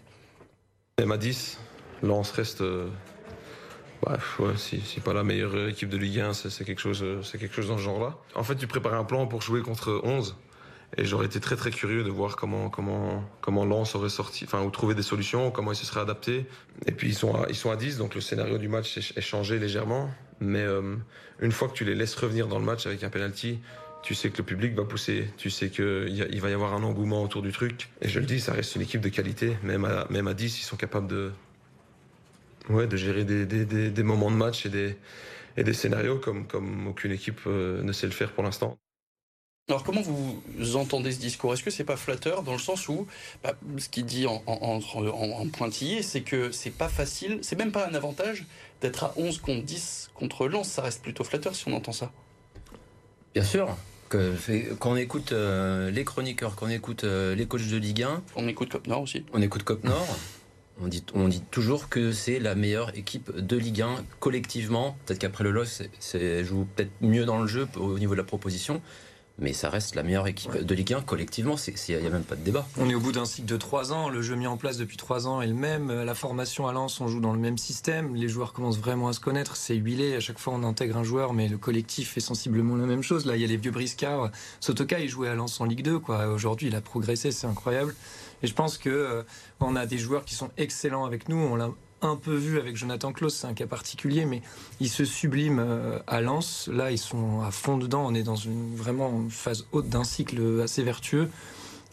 Même 0.99 1.11
à 1.11 1.17
10, 1.17 1.57
Lens 2.03 2.29
reste 2.31 2.61
bah, 4.03 4.17
ouais, 4.39 4.57
si, 4.57 4.81
si, 4.81 4.99
pas 4.99 5.13
la 5.13 5.23
meilleure 5.23 5.69
équipe 5.69 5.89
de 5.89 5.97
Ligue 5.97 6.19
1, 6.19 6.33
c'est 6.33 6.65
quelque 6.65 6.81
chose, 6.81 7.03
c'est 7.23 7.37
quelque 7.37 7.55
chose 7.55 7.67
dans 7.67 7.77
ce 7.77 7.83
genre-là. 7.83 8.17
En 8.35 8.43
fait, 8.43 8.55
tu 8.55 8.67
prépares 8.67 8.93
un 8.93 9.03
plan 9.03 9.27
pour 9.27 9.41
jouer 9.41 9.61
contre 9.61 10.01
11. 10.03 10.35
Et 10.95 11.03
j'aurais 11.03 11.25
été 11.25 11.41
très 11.41 11.57
très 11.57 11.71
curieux 11.71 12.03
de 12.03 12.09
voir 12.09 12.37
comment 12.37 12.69
comment 12.69 13.23
comment 13.41 13.65
Lens 13.65 13.97
sorti, 14.07 14.45
enfin 14.45 14.63
ou 14.63 14.69
trouver 14.69 14.95
des 14.95 15.01
solutions, 15.01 15.51
comment 15.51 15.73
ils 15.73 15.75
se 15.75 15.85
seraient 15.85 15.99
adaptés. 15.99 16.45
Et 16.85 16.93
puis 16.93 17.09
ils 17.09 17.13
sont 17.13 17.35
à, 17.35 17.49
ils 17.49 17.55
sont 17.55 17.71
à 17.71 17.75
10, 17.75 17.97
donc 17.97 18.15
le 18.15 18.21
scénario 18.21 18.57
du 18.57 18.69
match 18.69 18.97
est, 18.97 19.21
changé 19.21 19.59
légèrement. 19.59 20.09
Mais 20.39 20.61
euh, 20.61 20.95
une 21.41 21.51
fois 21.51 21.67
que 21.67 21.73
tu 21.73 21.83
les 21.83 21.93
laisses 21.93 22.15
revenir 22.15 22.47
dans 22.47 22.57
le 22.57 22.63
match 22.63 22.85
avec 22.85 23.03
un 23.03 23.09
penalty, 23.09 23.59
tu 24.01 24.15
sais 24.15 24.29
que 24.29 24.37
le 24.37 24.43
public 24.43 24.75
va 24.75 24.85
pousser, 24.85 25.27
tu 25.35 25.49
sais 25.49 25.69
qu'il 25.69 26.25
il 26.31 26.39
va 26.39 26.49
y 26.49 26.53
avoir 26.53 26.73
un 26.73 26.83
engouement 26.83 27.21
autour 27.21 27.41
du 27.41 27.51
truc. 27.51 27.89
Et 28.01 28.07
je 28.07 28.19
le 28.21 28.25
dis, 28.25 28.39
ça 28.39 28.53
reste 28.53 28.75
une 28.75 28.81
équipe 28.81 29.01
de 29.01 29.09
qualité. 29.09 29.57
Même 29.63 29.85
même 30.09 30.27
à 30.27 30.33
10, 30.33 30.61
ils 30.61 30.63
sont 30.63 30.77
capables 30.77 31.07
de, 31.07 31.31
ouais, 32.69 32.87
de 32.87 32.97
gérer 32.97 33.23
des, 33.23 33.45
des, 33.45 33.65
des, 33.89 34.03
moments 34.03 34.31
de 34.31 34.35
match 34.35 34.65
et 34.65 34.69
des, 34.69 34.95
et 35.55 35.63
des 35.63 35.73
scénarios 35.73 36.19
comme, 36.19 36.47
comme 36.47 36.87
aucune 36.87 37.11
équipe 37.11 37.41
euh, 37.47 37.81
ne 37.83 37.91
sait 37.91 38.07
le 38.07 38.13
faire 38.13 38.31
pour 38.31 38.43
l'instant. 38.43 38.77
Alors 39.69 39.83
comment 39.83 40.01
vous 40.01 40.75
entendez 40.77 41.11
ce 41.11 41.19
discours? 41.19 41.53
Est-ce 41.53 41.63
que 41.63 41.69
c'est 41.69 41.83
pas 41.83 41.97
flatteur 41.97 42.41
dans 42.41 42.53
le 42.53 42.59
sens 42.59 42.87
où 42.87 43.05
bah, 43.43 43.53
ce 43.77 43.89
qu'il 43.89 44.05
dit 44.05 44.25
en, 44.25 44.41
en, 44.45 44.79
en, 44.95 45.47
pointillé, 45.49 46.03
c'est 46.03 46.21
que 46.21 46.51
c'est 46.51 46.71
pas 46.71 46.87
facile, 46.87 47.39
c'est 47.41 47.57
même 47.57 47.73
pas 47.73 47.85
un 47.85 47.93
avantage 47.93 48.45
d'être 48.79 49.03
à 49.03 49.13
11 49.17 49.39
contre 49.39 49.63
10 49.63 50.11
contre 50.13 50.47
Lens, 50.47 50.69
ça 50.69 50.83
reste 50.83 51.01
plutôt 51.01 51.25
flatteur 51.25 51.53
si 51.53 51.67
on 51.67 51.73
entend 51.73 51.91
ça. 51.91 52.13
Bien 53.33 53.43
sûr, 53.43 53.75
que, 54.07 54.33
quand 54.79 54.91
on 54.91 54.95
écoute 54.95 55.33
euh, 55.33 55.91
les 55.91 56.05
chroniqueurs, 56.05 56.55
quand 56.55 56.67
on 56.67 56.69
écoute 56.69 57.03
euh, 57.03 57.35
les 57.35 57.45
coachs 57.45 57.67
de 57.67 57.77
Ligue 57.77 58.03
1, 58.03 58.23
on 58.37 58.47
écoute 58.47 58.69
Cop 58.69 58.87
Nord 58.87 59.01
aussi. 59.01 59.25
On 59.33 59.41
écoute 59.41 59.63
Cop 59.63 59.83
Nord. 59.83 60.07
On 60.81 60.87
dit, 60.87 61.03
on 61.13 61.27
dit 61.27 61.41
toujours 61.49 61.89
que 61.89 62.11
c'est 62.11 62.39
la 62.39 62.53
meilleure 62.53 62.95
équipe 62.95 63.35
de 63.35 63.57
Ligue 63.57 63.81
1 63.81 64.03
collectivement. 64.19 64.95
Peut-être 65.05 65.19
qu'après 65.19 65.43
le 65.43 65.51
LOS, 65.51 65.83
c'est 65.99 66.43
joue 66.43 66.67
peut-être 66.75 66.91
mieux 67.01 67.25
dans 67.25 67.39
le 67.39 67.47
jeu 67.47 67.67
au 67.77 67.97
niveau 67.97 68.13
de 68.13 68.19
la 68.19 68.23
proposition 68.23 68.81
mais 69.39 69.53
ça 69.53 69.69
reste 69.69 69.95
la 69.95 70.03
meilleure 70.03 70.27
équipe 70.27 70.57
de 70.57 70.75
Ligue 70.75 70.93
1 70.93 71.01
collectivement. 71.01 71.55
Il 71.87 71.97
n'y 71.99 72.07
a 72.07 72.09
même 72.09 72.23
pas 72.23 72.35
de 72.35 72.41
débat. 72.41 72.67
On 72.77 72.89
est 72.89 72.95
au 72.95 72.99
bout 72.99 73.11
d'un 73.11 73.25
cycle 73.25 73.47
de 73.47 73.57
3 73.57 73.93
ans. 73.93 74.09
Le 74.09 74.21
jeu 74.21 74.35
mis 74.35 74.47
en 74.47 74.57
place 74.57 74.77
depuis 74.77 74.97
3 74.97 75.27
ans 75.27 75.41
est 75.41 75.47
le 75.47 75.53
même. 75.53 75.91
La 75.91 76.15
formation 76.15 76.67
à 76.67 76.73
Lens, 76.73 76.99
on 77.01 77.07
joue 77.07 77.19
dans 77.19 77.33
le 77.33 77.39
même 77.39 77.57
système. 77.57 78.15
Les 78.15 78.29
joueurs 78.29 78.53
commencent 78.53 78.79
vraiment 78.79 79.09
à 79.09 79.13
se 79.13 79.19
connaître. 79.19 79.55
C'est 79.55 79.75
huilé. 79.75 80.15
À 80.15 80.19
chaque 80.19 80.39
fois, 80.39 80.53
on 80.55 80.63
intègre 80.63 80.97
un 80.97 81.03
joueur, 81.03 81.33
mais 81.33 81.47
le 81.47 81.57
collectif 81.57 82.17
est 82.17 82.21
sensiblement 82.21 82.75
la 82.75 82.87
même 82.87 83.03
chose. 83.03 83.25
Là, 83.25 83.35
il 83.35 83.41
y 83.41 83.45
a 83.45 83.47
les 83.47 83.57
vieux 83.57 83.71
briscards. 83.71 84.31
Sotoka, 84.59 84.99
il 84.99 85.09
jouait 85.09 85.29
à 85.29 85.35
Lens 85.35 85.61
en 85.61 85.65
Ligue 85.65 85.83
2. 85.83 86.01
Aujourd'hui, 86.33 86.67
il 86.67 86.75
a 86.75 86.81
progressé. 86.81 87.31
C'est 87.31 87.47
incroyable. 87.47 87.93
Et 88.43 88.47
je 88.47 88.53
pense 88.53 88.77
que 88.77 88.89
euh, 88.89 89.23
on 89.59 89.75
a 89.75 89.85
des 89.85 89.97
joueurs 89.97 90.25
qui 90.25 90.35
sont 90.35 90.49
excellents 90.57 91.05
avec 91.05 91.29
nous. 91.29 91.37
On 91.37 91.55
l'a 91.55 91.69
un 92.01 92.15
peu 92.15 92.35
vu 92.35 92.59
avec 92.59 92.75
Jonathan 92.75 93.11
Klaus, 93.11 93.35
c'est 93.35 93.47
un 93.47 93.53
cas 93.53 93.65
particulier, 93.65 94.25
mais 94.25 94.41
ils 94.79 94.89
se 94.89 95.03
subliment 95.03 95.59
euh, 95.59 95.99
à 96.05 96.21
Lens. 96.21 96.69
Là, 96.71 96.91
ils 96.91 96.99
sont 96.99 97.41
à 97.41 97.51
fond 97.51 97.77
dedans. 97.77 98.05
On 98.05 98.13
est 98.13 98.23
dans 98.23 98.35
une 98.35 98.75
vraiment 98.75 99.25
phase 99.29 99.65
haute 99.71 99.89
d'un 99.89 100.03
cycle 100.03 100.61
assez 100.61 100.83
vertueux. 100.83 101.29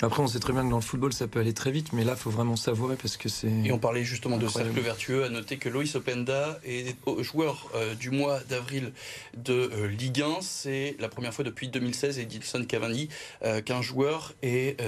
Après, 0.05 0.23
on 0.23 0.27
sait 0.27 0.39
très 0.39 0.53
bien 0.53 0.65
que 0.65 0.69
dans 0.69 0.77
le 0.77 0.83
football, 0.83 1.15
ça 1.15 1.27
peut 1.27 1.41
aller 1.41 1.55
très 1.55 1.71
vite, 1.71 1.95
mais 1.95 2.05
là, 2.05 2.13
il 2.15 2.19
faut 2.19 2.31
vraiment 2.31 2.57
savourer 2.57 2.95
parce 2.97 3.17
que 3.17 3.31
c'est. 3.31 3.51
Et 3.65 3.73
on 3.73 3.79
parlait 3.79 4.05
justement 4.05 4.37
de 4.37 4.47
cercle 4.49 4.79
vertueux. 4.81 5.25
À 5.25 5.31
noter 5.31 5.57
que 5.57 5.71
Loïs 5.71 5.95
Openda 5.95 6.61
est 6.67 6.95
joueur 7.21 7.71
euh, 7.75 7.95
du 7.95 8.11
mois 8.11 8.41
d'avril 8.41 8.93
de 9.35 9.71
euh, 9.73 9.87
Ligue 9.87 10.21
1. 10.21 10.43
C'est 10.43 10.97
la 10.99 11.09
première 11.09 11.33
fois 11.33 11.43
depuis 11.43 11.69
2016 11.69 12.19
et 12.19 12.27
Dilson 12.27 12.67
Cavani 12.67 13.09
euh, 13.45 13.63
qu'un 13.63 13.81
joueur 13.81 14.35
est, 14.43 14.79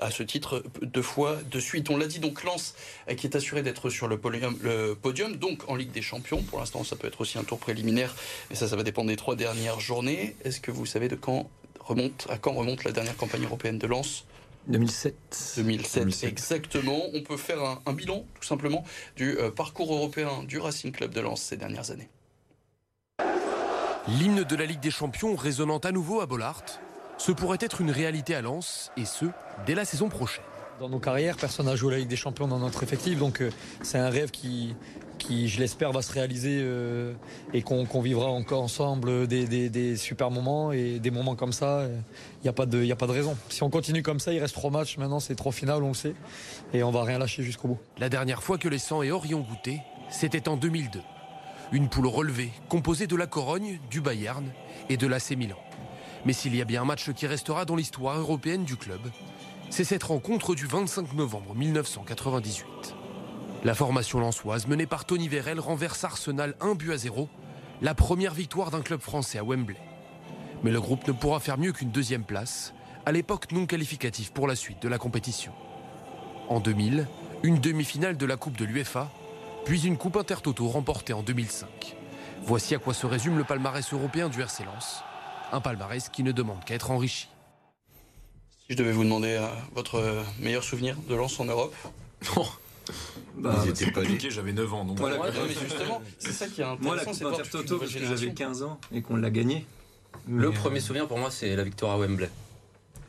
à 0.00 0.10
ce 0.10 0.24
titre 0.24 0.64
deux 0.82 1.02
fois 1.02 1.36
de 1.48 1.60
suite. 1.60 1.88
On 1.90 1.96
l'a 1.96 2.06
dit 2.06 2.18
donc 2.18 2.42
Lens 2.42 2.74
qui 3.16 3.28
est 3.28 3.36
assuré 3.36 3.62
d'être 3.62 3.90
sur 3.90 4.08
le 4.08 4.18
podium, 4.18 4.58
le 4.60 4.94
podium, 5.00 5.36
donc 5.36 5.68
en 5.68 5.76
Ligue 5.76 5.92
des 5.92 6.02
Champions. 6.02 6.42
Pour 6.42 6.58
l'instant, 6.58 6.82
ça 6.82 6.96
peut 6.96 7.06
être 7.06 7.20
aussi 7.20 7.38
un 7.38 7.44
tour 7.44 7.58
préliminaire, 7.58 8.14
mais 8.50 8.56
ça, 8.56 8.66
ça 8.66 8.74
va 8.74 8.82
dépendre 8.82 9.08
des 9.08 9.16
trois 9.16 9.36
dernières 9.36 9.78
journées. 9.78 10.34
Est-ce 10.44 10.60
que 10.60 10.72
vous 10.72 10.84
savez 10.84 11.06
de 11.06 11.14
quand 11.14 11.48
remonte, 11.86 12.26
à 12.28 12.38
quand 12.38 12.52
remonte 12.52 12.84
la 12.84 12.92
dernière 12.92 13.16
campagne 13.16 13.44
européenne 13.44 13.78
de 13.78 13.86
Lens 13.86 14.26
2007. 14.68 15.14
2007, 15.58 16.02
2007. 16.02 16.28
exactement. 16.28 17.00
On 17.14 17.22
peut 17.22 17.36
faire 17.36 17.62
un, 17.62 17.80
un 17.86 17.92
bilan, 17.92 18.24
tout 18.40 18.46
simplement, 18.46 18.84
du 19.16 19.38
euh, 19.38 19.50
parcours 19.50 19.94
européen 19.94 20.42
du 20.44 20.58
Racing 20.58 20.92
Club 20.92 21.12
de 21.12 21.20
Lens 21.20 21.40
ces 21.40 21.56
dernières 21.56 21.90
années. 21.90 22.08
L'hymne 24.08 24.44
de 24.44 24.56
la 24.56 24.66
Ligue 24.66 24.80
des 24.80 24.90
Champions 24.90 25.34
résonnant 25.34 25.78
à 25.78 25.92
nouveau 25.92 26.20
à 26.20 26.26
Bollard, 26.26 26.62
ce 27.18 27.32
pourrait 27.32 27.58
être 27.60 27.80
une 27.80 27.90
réalité 27.90 28.34
à 28.34 28.42
Lens, 28.42 28.92
et 28.96 29.04
ce, 29.04 29.24
dès 29.66 29.74
la 29.74 29.84
saison 29.84 30.08
prochaine. 30.08 30.44
Dans 30.78 30.88
nos 30.88 30.98
carrières, 30.98 31.36
personne 31.36 31.66
n'a 31.66 31.76
joué 31.76 31.92
la 31.92 31.98
Ligue 31.98 32.08
des 32.08 32.16
Champions 32.16 32.46
dans 32.46 32.58
notre 32.58 32.82
effectif, 32.82 33.18
donc 33.18 33.40
euh, 33.40 33.50
c'est 33.82 33.98
un 33.98 34.10
rêve 34.10 34.30
qui, 34.30 34.76
qui, 35.26 35.48
je 35.48 35.58
l'espère, 35.58 35.92
va 35.92 36.02
se 36.02 36.12
réaliser 36.12 36.60
euh, 36.60 37.12
et 37.52 37.62
qu'on 37.62 38.00
vivra 38.00 38.26
encore 38.26 38.62
ensemble 38.62 39.26
des, 39.26 39.96
super 39.96 40.30
moments 40.30 40.72
et 40.72 40.98
des 41.00 41.10
moments 41.10 41.34
comme 41.34 41.52
ça. 41.52 41.86
Il 41.86 42.42
n'y 42.44 42.48
a, 42.48 42.52
pas 42.52 42.66
de- 42.66 43.12
raison. 43.12 43.36
Si 43.48 43.62
on 43.62 43.70
continue 43.70 44.02
comme 44.02 44.20
ça, 44.20 44.32
il 44.32 44.38
reste 44.38 44.54
trois 44.54 44.70
matchs. 44.70 44.98
Maintenant, 44.98 45.20
c'est 45.20 45.34
trois 45.34 45.52
finales, 45.52 45.82
on 45.82 45.88
le 45.88 45.94
sait, 45.94 46.14
et 46.72 46.82
on 46.82 46.90
va 46.90 47.02
rien 47.02 47.18
lâcher 47.18 47.42
jusqu'au 47.42 47.68
bout. 47.68 47.78
La 47.98 48.08
dernière 48.08 48.42
fois 48.42 48.58
que 48.58 48.68
les 48.68 48.78
100 48.78 49.02
et 49.02 49.10
Or 49.10 49.26
y 49.26 49.34
ont 49.34 49.40
goûté, 49.40 49.80
c'était 50.10 50.48
en 50.48 50.56
2002. 50.56 51.00
Une 51.72 51.88
poule 51.88 52.06
relevée, 52.06 52.52
composée 52.68 53.08
de 53.08 53.16
la 53.16 53.26
Corogne, 53.26 53.80
du 53.90 54.00
Bayern 54.00 54.44
et 54.88 54.96
de 54.96 55.06
l'AC 55.06 55.32
Milan. 55.32 55.58
Mais 56.24 56.32
s'il 56.32 56.54
y 56.54 56.62
a 56.62 56.64
bien 56.64 56.82
un 56.82 56.84
match 56.84 57.10
qui 57.12 57.26
restera 57.26 57.64
dans 57.64 57.74
l'histoire 57.74 58.18
européenne 58.18 58.64
du 58.64 58.76
club, 58.76 59.00
c'est 59.70 59.84
cette 59.84 60.04
rencontre 60.04 60.54
du 60.54 60.66
25 60.66 61.14
novembre 61.14 61.54
1998. 61.56 62.94
La 63.66 63.74
formation 63.74 64.20
lançoise, 64.20 64.68
menée 64.68 64.86
par 64.86 65.06
Tony 65.06 65.26
Vérel, 65.26 65.58
renverse 65.58 66.04
Arsenal 66.04 66.54
1 66.60 66.76
but 66.76 66.92
à 66.92 66.96
0, 66.98 67.28
la 67.82 67.96
première 67.96 68.32
victoire 68.32 68.70
d'un 68.70 68.80
club 68.80 69.00
français 69.00 69.38
à 69.38 69.42
Wembley. 69.42 69.76
Mais 70.62 70.70
le 70.70 70.80
groupe 70.80 71.04
ne 71.08 71.12
pourra 71.12 71.40
faire 71.40 71.58
mieux 71.58 71.72
qu'une 71.72 71.90
deuxième 71.90 72.22
place, 72.22 72.74
à 73.06 73.10
l'époque 73.10 73.50
non 73.50 73.66
qualificative 73.66 74.30
pour 74.30 74.46
la 74.46 74.54
suite 74.54 74.80
de 74.82 74.86
la 74.86 74.98
compétition. 74.98 75.50
En 76.48 76.60
2000, 76.60 77.08
une 77.42 77.58
demi-finale 77.58 78.16
de 78.16 78.24
la 78.24 78.36
Coupe 78.36 78.56
de 78.56 78.64
l'UEFA, 78.64 79.10
puis 79.64 79.84
une 79.84 79.98
Coupe 79.98 80.16
Intertoto 80.16 80.68
remportée 80.68 81.12
en 81.12 81.24
2005. 81.24 81.96
Voici 82.44 82.72
à 82.76 82.78
quoi 82.78 82.94
se 82.94 83.06
résume 83.06 83.36
le 83.36 83.42
palmarès 83.42 83.92
européen 83.92 84.28
du 84.28 84.40
RC 84.40 84.62
Lens. 84.62 85.02
Un 85.50 85.60
palmarès 85.60 86.08
qui 86.08 86.22
ne 86.22 86.30
demande 86.30 86.62
qu'à 86.64 86.76
être 86.76 86.92
enrichi. 86.92 87.26
Si 88.60 88.74
je 88.74 88.76
devais 88.76 88.92
vous 88.92 89.02
demander 89.02 89.32
euh, 89.32 89.48
votre 89.74 90.24
meilleur 90.38 90.62
souvenir 90.62 90.96
de 91.08 91.16
Lens 91.16 91.40
en 91.40 91.46
Europe 91.46 91.74
Bah, 93.38 93.62
Ils 93.64 93.70
étaient 93.70 93.90
pas 93.90 94.00
nés. 94.00 94.06
Compliqué, 94.06 94.30
j'avais 94.30 94.52
9 94.52 94.72
ans. 94.74 94.84
Donc 94.84 94.98
Voilà. 94.98 95.20
Ouais, 95.20 95.28
mais 95.32 95.54
justement, 95.68 96.00
c'est 96.18 96.32
ça 96.32 96.46
qui 96.46 96.60
est 96.60 96.64
intéressant. 96.64 96.84
Moi, 96.84 96.96
la 96.96 97.04
Coupe 97.04 97.22
Intertoto, 97.40 97.78
parce 97.78 97.92
que 97.92 97.98
j'avais 98.00 98.16
génération. 98.16 98.34
15 98.34 98.62
ans 98.62 98.80
et 98.92 99.02
qu'on 99.02 99.16
l'a 99.16 99.30
gagné. 99.30 99.66
Le 100.28 100.48
Mais, 100.50 100.54
premier 100.54 100.78
euh, 100.78 100.82
souvenir 100.82 101.06
pour 101.08 101.18
moi, 101.18 101.30
c'est 101.30 101.54
la 101.56 101.62
victoire 101.64 101.92
à 101.92 101.98
Wembley. 101.98 102.30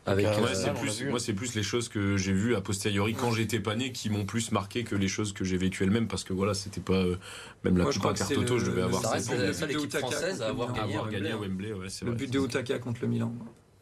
Avec, 0.05 0.25
Ah, 0.29 0.41
Ouais, 0.41 0.55
c'est 0.55 0.73
plus, 0.73 1.05
moi, 1.09 1.19
c'est 1.19 1.33
plus 1.33 1.53
les 1.55 1.63
choses 1.63 1.89
que 1.89 2.15
j'ai 2.15 2.31
vues 2.31 2.55
a 2.55 2.61
posteriori 2.61 3.13
quand 3.13 3.31
j'étais 3.31 3.59
pas 3.59 3.75
né 3.75 3.91
qui 3.91 4.09
m'ont 4.09 4.25
plus 4.25 4.51
marqué 4.53 4.83
que 4.85 4.95
les 4.95 5.07
choses 5.09 5.33
que 5.33 5.43
j'ai 5.43 5.57
vécues 5.57 5.83
elles-mêmes 5.83 6.07
parce 6.07 6.23
que 6.23 6.31
voilà, 6.33 6.53
c'était 6.53 6.79
pas 6.79 6.93
euh, 6.93 7.17
même 7.65 7.77
la 7.77 7.83
Moi, 7.83 7.91
je 7.91 7.97
Coupe 7.97 8.03
crois 8.03 8.13
que 8.13 8.19
c'est 8.19 8.23
Intertoto, 8.35 8.53
le- 8.53 8.59
je 8.59 8.65
devais 8.69 8.77
le- 8.81 8.83
avoir 8.85 9.01
ça 9.01 9.07
c'est 9.09 9.15
reste 9.15 9.31
la 9.41 9.47
le 9.47 9.53
seule 9.53 9.71
équipe 9.71 9.97
française 9.97 10.41
à 10.41 10.47
avoir 10.47 10.69
le 10.69 10.81
gagné 10.81 10.95
à 10.95 11.01
Wembley. 11.03 11.33
Wembley, 11.33 11.73
ouais, 11.73 11.89
c'est 11.89 12.05
Le 12.05 12.13
but 12.13 12.31
de 12.31 12.39
Utaka 12.39 12.79
contre 12.79 13.01
le 13.01 13.07
Milan. 13.09 13.33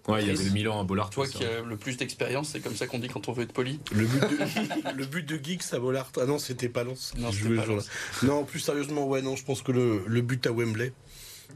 Ouais, 0.07 0.21
il 0.21 0.27
y 0.27 0.31
avait 0.31 0.43
le 0.43 0.51
Milan 0.51 0.79
à 0.79 0.83
Bollard. 0.83 1.09
Toi 1.09 1.27
qui 1.27 1.43
as 1.43 1.61
le 1.61 1.77
plus 1.77 1.97
d'expérience, 1.97 2.49
c'est 2.49 2.59
comme 2.59 2.75
ça 2.75 2.85
qu'on 2.85 2.99
dit 2.99 3.07
quand 3.07 3.27
on 3.27 3.31
veut 3.31 3.43
être 3.43 3.53
poli. 3.53 3.79
Le 3.91 4.05
but 4.05 4.21
de, 4.21 4.91
le 4.97 5.05
but 5.05 5.25
de 5.25 5.43
Geeks 5.43 5.73
à 5.73 5.79
Bollard. 5.79 6.11
Ah 6.21 6.25
non, 6.25 6.37
c'était 6.37 6.69
pas 6.69 6.83
Lens. 6.83 7.13
Non, 7.17 7.31
pas 7.31 8.45
plus 8.45 8.59
sérieusement, 8.59 9.07
ouais, 9.07 9.21
non, 9.21 9.35
je 9.35 9.43
pense 9.43 9.61
que 9.61 9.71
le, 9.71 10.03
le 10.05 10.21
but 10.21 10.45
à 10.45 10.51
Wembley 10.51 10.93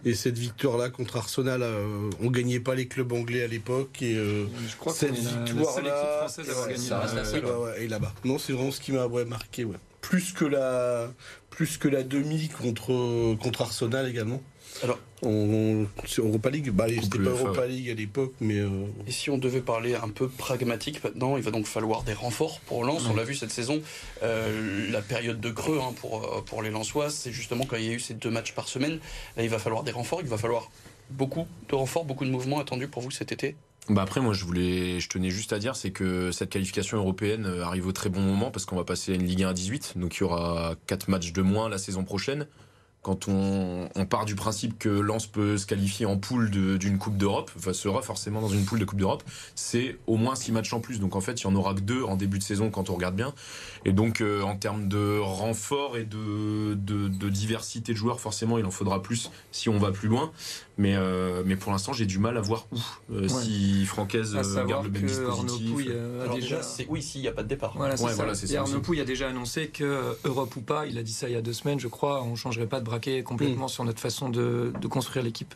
et 0.06 0.14
cette 0.14 0.38
victoire-là 0.38 0.90
contre 0.90 1.18
Arsenal, 1.18 1.62
euh, 1.62 2.10
on 2.22 2.30
gagnait 2.30 2.60
pas 2.60 2.76
les 2.76 2.88
clubs 2.88 3.12
anglais 3.12 3.44
à 3.44 3.48
l'époque 3.48 4.02
et 4.02 4.16
euh, 4.16 4.46
Je 4.68 4.76
crois 4.78 4.94
cette 4.94 5.14
victoire-là, 5.14 6.28
euh, 6.38 7.58
ouais, 7.60 7.84
et 7.84 7.88
là-bas. 7.88 8.14
Non, 8.24 8.38
c'est 8.38 8.54
vraiment 8.54 8.72
ce 8.72 8.80
qui 8.80 8.92
m'a 8.92 9.08
ouais, 9.08 9.26
marqué, 9.26 9.66
ouais. 9.66 9.78
Plus 10.02 10.32
que 10.32 10.46
la, 10.46 11.12
plus 11.50 11.78
que 11.78 11.88
la 11.88 12.04
demi 12.04 12.48
contre 12.48 13.36
contre 13.36 13.62
Arsenal 13.62 14.08
également. 14.08 14.42
Alors- 14.84 15.00
on, 15.22 15.86
c'est 16.08 16.22
Europa 16.22 16.50
League, 16.50 16.70
bah, 16.72 16.86
c'était 16.88 17.18
pas 17.20 17.30
Europa 17.32 17.68
League 17.68 17.90
à 17.90 17.94
l'époque, 17.94 18.34
mais 18.40 18.60
euh, 18.60 18.70
Et 19.06 19.12
si 19.12 19.30
on 19.30 19.38
devait 19.38 19.62
parler 19.62 19.96
un 19.96 20.08
peu 20.10 20.30
pragmatique 20.30 21.04
maintenant, 21.04 21.36
il 21.36 21.44
va 21.44 21.52
donc 21.52 21.66
falloir 21.66 22.04
des 22.04 22.14
renforts 22.14 22.62
pour 22.62 22.86
Lens. 22.86 23.04
On 23.10 23.16
l'a 23.16 23.24
vu 23.24 23.36
cette 23.36 23.52
saison, 23.52 23.82
euh, 24.24 24.90
la 24.92 25.02
période 25.02 25.42
de 25.42 25.50
creux 25.50 25.80
hein, 25.82 25.94
pour, 26.00 26.24
euh, 26.24 26.42
pour 26.42 26.62
les 26.62 26.70
Lensois, 26.70 27.10
c'est 27.10 27.32
justement 27.32 27.66
quand 27.66 27.76
il 27.76 27.86
y 27.86 27.90
a 27.90 27.94
eu 27.94 28.00
ces 28.00 28.14
deux 28.14 28.30
matchs 28.30 28.54
par 28.54 28.70
semaine. 28.70 29.00
Là, 29.36 29.44
il 29.44 29.50
va 29.50 29.60
falloir 29.60 29.84
des 29.84 29.92
renforts, 29.92 30.22
il 30.22 30.28
va 30.28 30.38
falloir 30.38 30.72
beaucoup 31.10 31.48
de 31.68 31.76
renforts, 31.76 32.06
beaucoup 32.06 32.26
de 32.26 32.32
mouvements 32.32 32.60
attendus 32.60 32.88
pour 32.88 33.02
vous 33.02 33.12
cet 33.12 33.32
été. 33.32 33.56
Bah 33.90 34.04
après 34.04 34.22
moi 34.22 34.34
je 34.34 34.46
voulais 34.46 35.00
je 35.00 35.10
tenais 35.10 35.32
juste 35.32 35.52
à 35.52 35.58
dire 35.58 35.76
c'est 35.76 35.90
que 35.90 36.32
cette 36.32 36.52
qualification 36.52 36.98
européenne 36.98 37.48
arrive 37.64 37.88
au 37.88 37.92
très 37.92 38.10
bon 38.10 38.22
moment 38.22 38.52
parce 38.52 38.66
qu'on 38.66 38.76
va 38.76 38.84
passer 38.84 39.14
à 39.14 39.16
une 39.16 39.26
Ligue 39.26 39.42
1 39.42 39.50
à 39.50 39.54
18 39.54 39.94
donc 39.96 40.18
il 40.18 40.20
y 40.20 40.24
aura 40.24 40.76
quatre 40.86 41.10
matchs 41.10 41.32
de 41.32 41.42
moins 41.42 41.70
la 41.70 41.80
saison 41.80 42.04
prochaine. 42.04 42.46
Quand 43.02 43.28
on, 43.30 43.88
part 44.10 44.26
du 44.26 44.36
principe 44.36 44.78
que 44.78 44.90
Lens 44.90 45.26
peut 45.26 45.58
se 45.58 45.66
qualifier 45.66 46.06
en 46.06 46.18
poule 46.18 46.50
d'une 46.50 46.98
Coupe 46.98 47.16
d'Europe, 47.16 47.50
enfin 47.56 47.72
sera 47.72 48.02
forcément 48.02 48.42
dans 48.42 48.50
une 48.50 48.66
poule 48.66 48.80
de 48.80 48.86
Coupe 48.86 49.00
d'Europe, 49.00 49.24
c'est 49.56 49.98
au 50.06 50.18
moins 50.18 50.36
six 50.36 50.52
matchs 50.52 50.74
en 50.74 50.82
plus. 50.82 51.00
Donc 51.00 51.16
en 51.16 51.22
fait 51.22 51.42
il 51.42 51.46
y 51.46 51.48
en 51.48 51.56
aura 51.56 51.74
que 51.74 51.80
deux 51.80 52.04
en 52.04 52.18
début 52.18 52.40
de 52.40 52.44
saison 52.44 52.70
quand 52.70 52.90
on 52.90 52.96
regarde 52.96 53.16
bien. 53.16 53.34
Et 53.86 53.94
donc 53.94 54.20
euh, 54.20 54.42
en 54.42 54.58
termes 54.58 54.90
de 54.90 55.18
renfort 55.20 55.98
et 55.98 56.04
de 56.04 57.30
diversité 57.30 57.94
de 57.94 57.98
joueurs, 57.98 58.20
forcément 58.20 58.58
il 58.58 58.66
en 58.66 58.72
faudra 58.72 59.02
plus 59.02 59.32
si 59.52 59.70
on 59.70 59.80
va 59.80 59.92
plus 59.92 60.10
loin. 60.10 60.32
Mais, 60.80 60.96
euh, 60.96 61.44
mais 61.46 61.58
pour 61.58 61.74
l'instant 61.74 61.92
j'ai 61.92 62.06
du 62.06 62.20
mal 62.20 62.38
à 62.38 62.42
voir 62.42 62.66
où. 62.72 62.78
Euh, 63.14 63.28
Si 63.28 63.86
Francaise 63.86 64.34
euh, 64.34 64.66
garde 64.66 64.86
le 64.86 64.92
même 64.92 65.06
que 65.06 65.12
Arnaud 65.28 65.44
dispositif. 65.44 65.72
Pouille 65.74 65.92
a 65.92 66.22
Alors 66.24 66.36
déjà. 66.36 66.56
déjà, 66.56 66.64
c'est 66.64 66.86
oui, 66.88 67.02
s'il 67.04 67.20
n'y 67.20 67.28
a 67.28 67.34
pas 67.34 67.44
de 67.44 67.50
départ. 67.50 67.74
Voilà, 67.76 67.98
c'est 67.98 68.04
Ouais, 68.06 68.12
ça. 68.12 68.16
voilà, 68.16 68.34
c'est 68.34 68.46
Et 68.50 68.54
ça 68.54 68.62
Arnaud 68.62 68.76
aussi. 68.76 68.82
Pouille 68.82 69.02
a 69.02 69.06
déjà 69.06 69.28
annoncé 69.28 69.68
que 69.68 70.16
Europe 70.24 70.56
ou 70.56 70.62
pas, 70.62 70.86
il 70.86 70.98
a 70.98 71.04
dit 71.04 71.12
ça 71.12 71.28
il 71.28 71.34
y 71.34 71.36
a 71.36 71.42
deux 71.42 71.52
semaines, 71.52 71.82
je 71.82 71.90
crois, 71.90 72.24
on 72.24 72.36
changerait 72.36 72.66
pas 72.66 72.80
de 72.80 72.86
braquet 72.86 73.24
complètement 73.24 73.68
sur 73.68 73.84
notre 73.84 74.00
façon 74.00 74.30
de, 74.30 74.72
de 74.80 74.88
construire 74.88 75.24
l'équipe. 75.26 75.54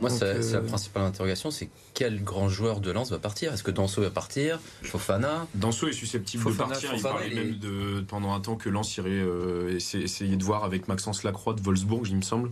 Moi, 0.00 0.08
Donc, 0.10 0.18
c'est 0.20 0.24
euh, 0.24 0.42
c'est 0.42 0.52
la 0.54 0.60
principale 0.60 1.02
interrogation, 1.02 1.50
c'est 1.50 1.68
quel 1.92 2.22
grand 2.22 2.48
joueur 2.48 2.78
de 2.80 2.92
Lens 2.92 3.10
va 3.10 3.18
partir? 3.18 3.52
Est-ce 3.52 3.62
que 3.64 3.70
Danso 3.72 4.02
va 4.02 4.10
partir? 4.10 4.60
Fofana? 4.82 5.48
Danso 5.54 5.88
est 5.88 5.92
susceptible 5.92 6.42
Fofana, 6.44 6.68
de 6.68 6.70
partir. 6.74 6.90
il 6.94 7.00
Fofana, 7.00 7.14
parlait 7.14 7.30
il 7.32 7.38
est- 7.38 7.44
même 7.44 7.58
de, 7.58 8.00
pendant 8.02 8.32
un 8.34 8.40
temps 8.40 8.54
que 8.56 8.68
Lens 8.68 8.96
irait 8.98 9.10
euh, 9.10 9.76
essa- 9.76 9.98
essayer 9.98 10.36
de 10.36 10.44
voir 10.44 10.62
avec 10.64 10.86
Maxence 10.86 11.24
Lacroix 11.24 11.54
de 11.54 11.60
Wolfsburg, 11.60 12.06
il 12.08 12.16
me 12.16 12.22
semble. 12.22 12.50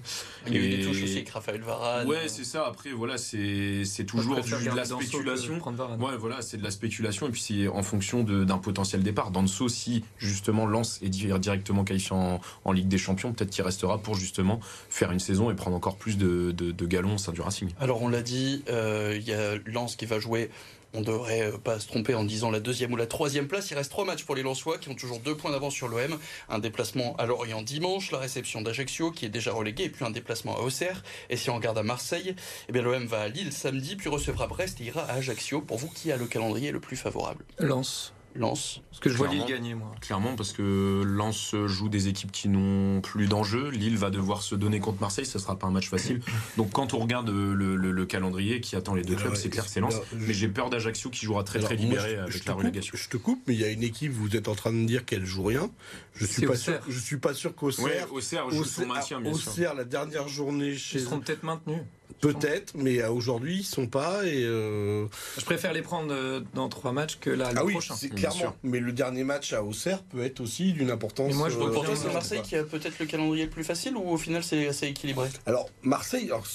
Il 0.48 0.54
y 0.54 0.56
a 0.56 0.60
eu 0.60 0.68
des 0.68 0.82
Et- 0.82 0.86
touches 0.86 1.02
aussi 1.04 1.12
avec 1.12 1.30
Raphaël 1.30 1.60
Varane. 1.62 1.91
Ouais, 2.06 2.28
c'est 2.28 2.44
ça. 2.44 2.66
Après, 2.66 2.90
voilà, 2.92 3.18
c'est 3.18 3.82
toujours 4.06 4.36
du- 4.42 4.50
de 4.70 4.76
la 4.76 4.82
spéculation. 5.10 5.52
Ouais, 5.96 6.16
voilà, 6.18 6.42
c'est 6.42 6.56
de 6.56 6.64
la 6.64 6.70
spéculation 6.70 7.26
et 7.28 7.30
puis 7.30 7.40
c'est 7.40 7.68
en 7.68 7.82
fonction 7.82 8.22
de- 8.24 8.44
d'un 8.44 8.58
potentiel 8.58 9.02
départ. 9.02 9.30
Danso, 9.30 9.68
si 9.68 10.04
justement 10.18 10.66
Lens 10.66 10.98
est 11.02 11.08
di- 11.08 11.28
directement 11.38 11.84
qualifié 11.84 12.12
en, 12.16 12.40
en 12.64 12.72
Ligue 12.72 12.88
des 12.88 12.98
Champions, 12.98 13.32
peut-être 13.32 13.50
qu'il 13.50 13.64
restera 13.64 13.98
pour 13.98 14.14
justement 14.14 14.60
faire 14.90 15.12
une 15.12 15.20
saison 15.20 15.50
et 15.50 15.54
prendre 15.54 15.76
encore 15.76 15.96
plus 15.96 16.16
de, 16.18 16.50
de- 16.52 16.72
de 16.72 16.86
galons 16.86 17.14
au 17.14 17.18
sein 17.18 17.32
du 17.32 17.40
Racing. 17.40 17.70
Alors 17.80 18.02
on 18.02 18.08
l'a 18.08 18.22
dit, 18.22 18.62
euh, 18.68 19.16
il 19.20 19.26
y 19.28 19.32
a 19.32 19.56
Lens 19.66 19.96
qui 19.96 20.06
va 20.06 20.18
jouer. 20.18 20.50
On 20.94 21.00
devrait 21.00 21.42
euh, 21.42 21.58
pas 21.58 21.80
se 21.80 21.88
tromper 21.88 22.14
en 22.14 22.24
disant 22.24 22.50
la 22.50 22.60
deuxième 22.60 22.92
ou 22.92 22.96
la 22.96 23.06
troisième 23.06 23.48
place. 23.48 23.70
Il 23.70 23.74
reste 23.74 23.90
trois 23.90 24.04
matchs 24.04 24.24
pour 24.24 24.34
les 24.34 24.42
Lensois 24.42 24.78
qui 24.78 24.88
ont 24.88 24.94
toujours 24.94 25.20
deux 25.20 25.36
points 25.36 25.50
d'avance 25.50 25.74
sur 25.74 25.88
l'OM. 25.88 26.18
Un 26.48 26.58
déplacement 26.58 27.16
à 27.16 27.26
Lorient 27.26 27.62
dimanche, 27.62 28.10
la 28.10 28.18
réception 28.18 28.62
d'Ajaccio 28.62 29.10
qui 29.10 29.24
est 29.24 29.30
déjà 29.30 29.52
relégué, 29.52 29.84
et 29.84 29.88
puis 29.88 30.04
un 30.04 30.10
déplacement 30.10 30.56
à 30.56 30.60
Auxerre. 30.60 31.02
Et 31.30 31.36
si 31.36 31.50
on 31.50 31.56
regarde 31.56 31.78
à 31.78 31.82
Marseille, 31.82 32.34
eh 32.68 32.72
bien 32.72 32.82
l'OM 32.82 33.06
va 33.06 33.22
à 33.22 33.28
Lille 33.28 33.52
samedi, 33.52 33.96
puis 33.96 34.08
recevra 34.08 34.46
Brest 34.46 34.80
et 34.80 34.84
ira 34.84 35.02
à 35.02 35.14
Ajaccio. 35.14 35.60
Pour 35.60 35.78
vous, 35.78 35.88
qui 35.88 36.12
a 36.12 36.16
le 36.16 36.26
calendrier 36.26 36.70
le 36.70 36.80
plus 36.80 36.96
favorable? 36.96 37.44
Lance. 37.58 38.12
Lens. 38.34 38.80
Parce 38.90 39.00
que 39.00 39.10
je 39.10 39.16
vois 39.16 39.28
Clairement. 39.28 39.46
Lille 39.46 39.54
gagner, 39.54 39.74
moi. 39.74 39.92
Clairement, 40.00 40.34
parce 40.36 40.52
que 40.52 41.02
Lens 41.04 41.54
joue 41.66 41.88
des 41.88 42.08
équipes 42.08 42.32
qui 42.32 42.48
n'ont 42.48 43.00
plus 43.00 43.26
d'enjeu. 43.26 43.68
Lille 43.70 43.96
va 43.98 44.10
devoir 44.10 44.42
se 44.42 44.54
donner 44.54 44.80
contre 44.80 45.00
Marseille, 45.00 45.26
ce 45.26 45.38
sera 45.38 45.58
pas 45.58 45.66
un 45.66 45.70
match 45.70 45.88
facile. 45.88 46.20
Donc 46.56 46.70
quand 46.72 46.94
on 46.94 46.98
regarde 46.98 47.28
le, 47.30 47.54
le- 47.76 47.90
le 47.92 48.06
calendrier 48.06 48.60
qui 48.60 48.74
attend 48.76 48.94
les 48.94 49.02
deux 49.02 49.16
clubs, 49.16 49.34
c'est 49.34 49.50
clair 49.50 49.64
que 49.64 49.70
c'est 49.70 49.80
Lens. 49.80 49.94
alors, 49.94 50.06
je- 50.12 50.26
Mais 50.26 50.32
j'ai 50.34 50.48
peur 50.48 50.70
d'Ajaccio 50.70 51.10
qui 51.10 51.26
jouera 51.26 51.44
très 51.44 51.58
Alors, 51.58 51.68
très 51.70 51.76
libéré 51.76 52.14
je 52.16 52.20
avec 52.22 52.44
la 52.46 52.52
coupe, 52.52 52.62
relégation. 52.62 52.92
Je 52.96 53.08
te 53.08 53.16
coupe, 53.16 53.42
mais 53.46 53.54
il 53.54 53.60
y 53.60 53.64
a 53.64 53.68
une 53.70 53.82
équipe, 53.82 54.12
vous 54.12 54.34
êtes 54.36 54.48
en 54.48 54.54
train 54.54 54.70
de 54.72 54.76
me 54.78 54.86
dire 54.86 55.04
qu'elle 55.04 55.26
joue 55.26 55.44
rien. 55.44 55.70
Je 56.14 56.24
suis 56.26 56.46
pas 56.46 56.56
sûr. 56.56 56.80
Je 56.88 56.98
suis 56.98 57.16
pas 57.18 57.34
sûr 57.34 57.54
qu'Auxerre. 57.54 57.84
Ouais, 57.84 58.04
Auxerre 58.10 58.50
joue 58.50 58.64
son 58.64 58.86
maintien, 58.86 59.20
bien 59.20 59.34
sûr. 59.34 59.50
Auxerre, 59.52 59.74
la 59.74 59.84
dernière 59.84 60.28
journée 60.28 60.70
Ils 60.72 60.78
chez 60.78 60.98
seront 60.98 61.20
peut-être 61.20 61.42
maintenus. 61.42 61.78
Peut-être, 62.20 62.74
mais 62.76 63.02
aujourd'hui 63.04 63.58
ils 63.60 63.64
sont 63.64 63.86
pas 63.86 64.24
et. 64.24 64.42
euh, 64.44 65.06
Je 65.38 65.44
préfère 65.44 65.72
les 65.72 65.82
prendre 65.82 66.12
euh, 66.12 66.40
dans 66.54 66.68
trois 66.68 66.92
matchs 66.92 67.18
que 67.20 67.30
là, 67.30 67.52
le 67.52 67.58
Ah 67.58 67.64
oui, 67.64 67.72
prochain. 67.72 67.94
c'est 67.96 68.08
clairement. 68.10 68.36
sûr. 68.38 68.54
Mais 68.62 68.80
le 68.80 68.92
dernier 68.92 69.24
match 69.24 69.52
à 69.52 69.62
Auxerre 69.62 70.02
peut 70.02 70.22
être 70.22 70.40
aussi 70.40 70.72
d'une 70.72 70.90
importance. 70.90 71.28
Mais 71.32 71.36
moi, 71.38 71.48
je 71.48 71.58
euh, 71.58 71.70
pour 71.70 71.84
toi, 71.84 71.94
c'est 71.96 72.12
Marseille 72.12 72.42
qui 72.42 72.56
a 72.56 72.64
peut-être 72.64 72.98
le 72.98 73.06
calendrier 73.06 73.44
le 73.44 73.50
plus 73.50 73.64
facile 73.64 73.96
ou 73.96 74.08
au 74.10 74.16
final 74.18 74.42
c'est 74.44 74.66
assez 74.68 74.86
équilibré? 74.86 75.28
Alors 75.46 75.68
Marseille, 75.82 76.26
alors, 76.26 76.46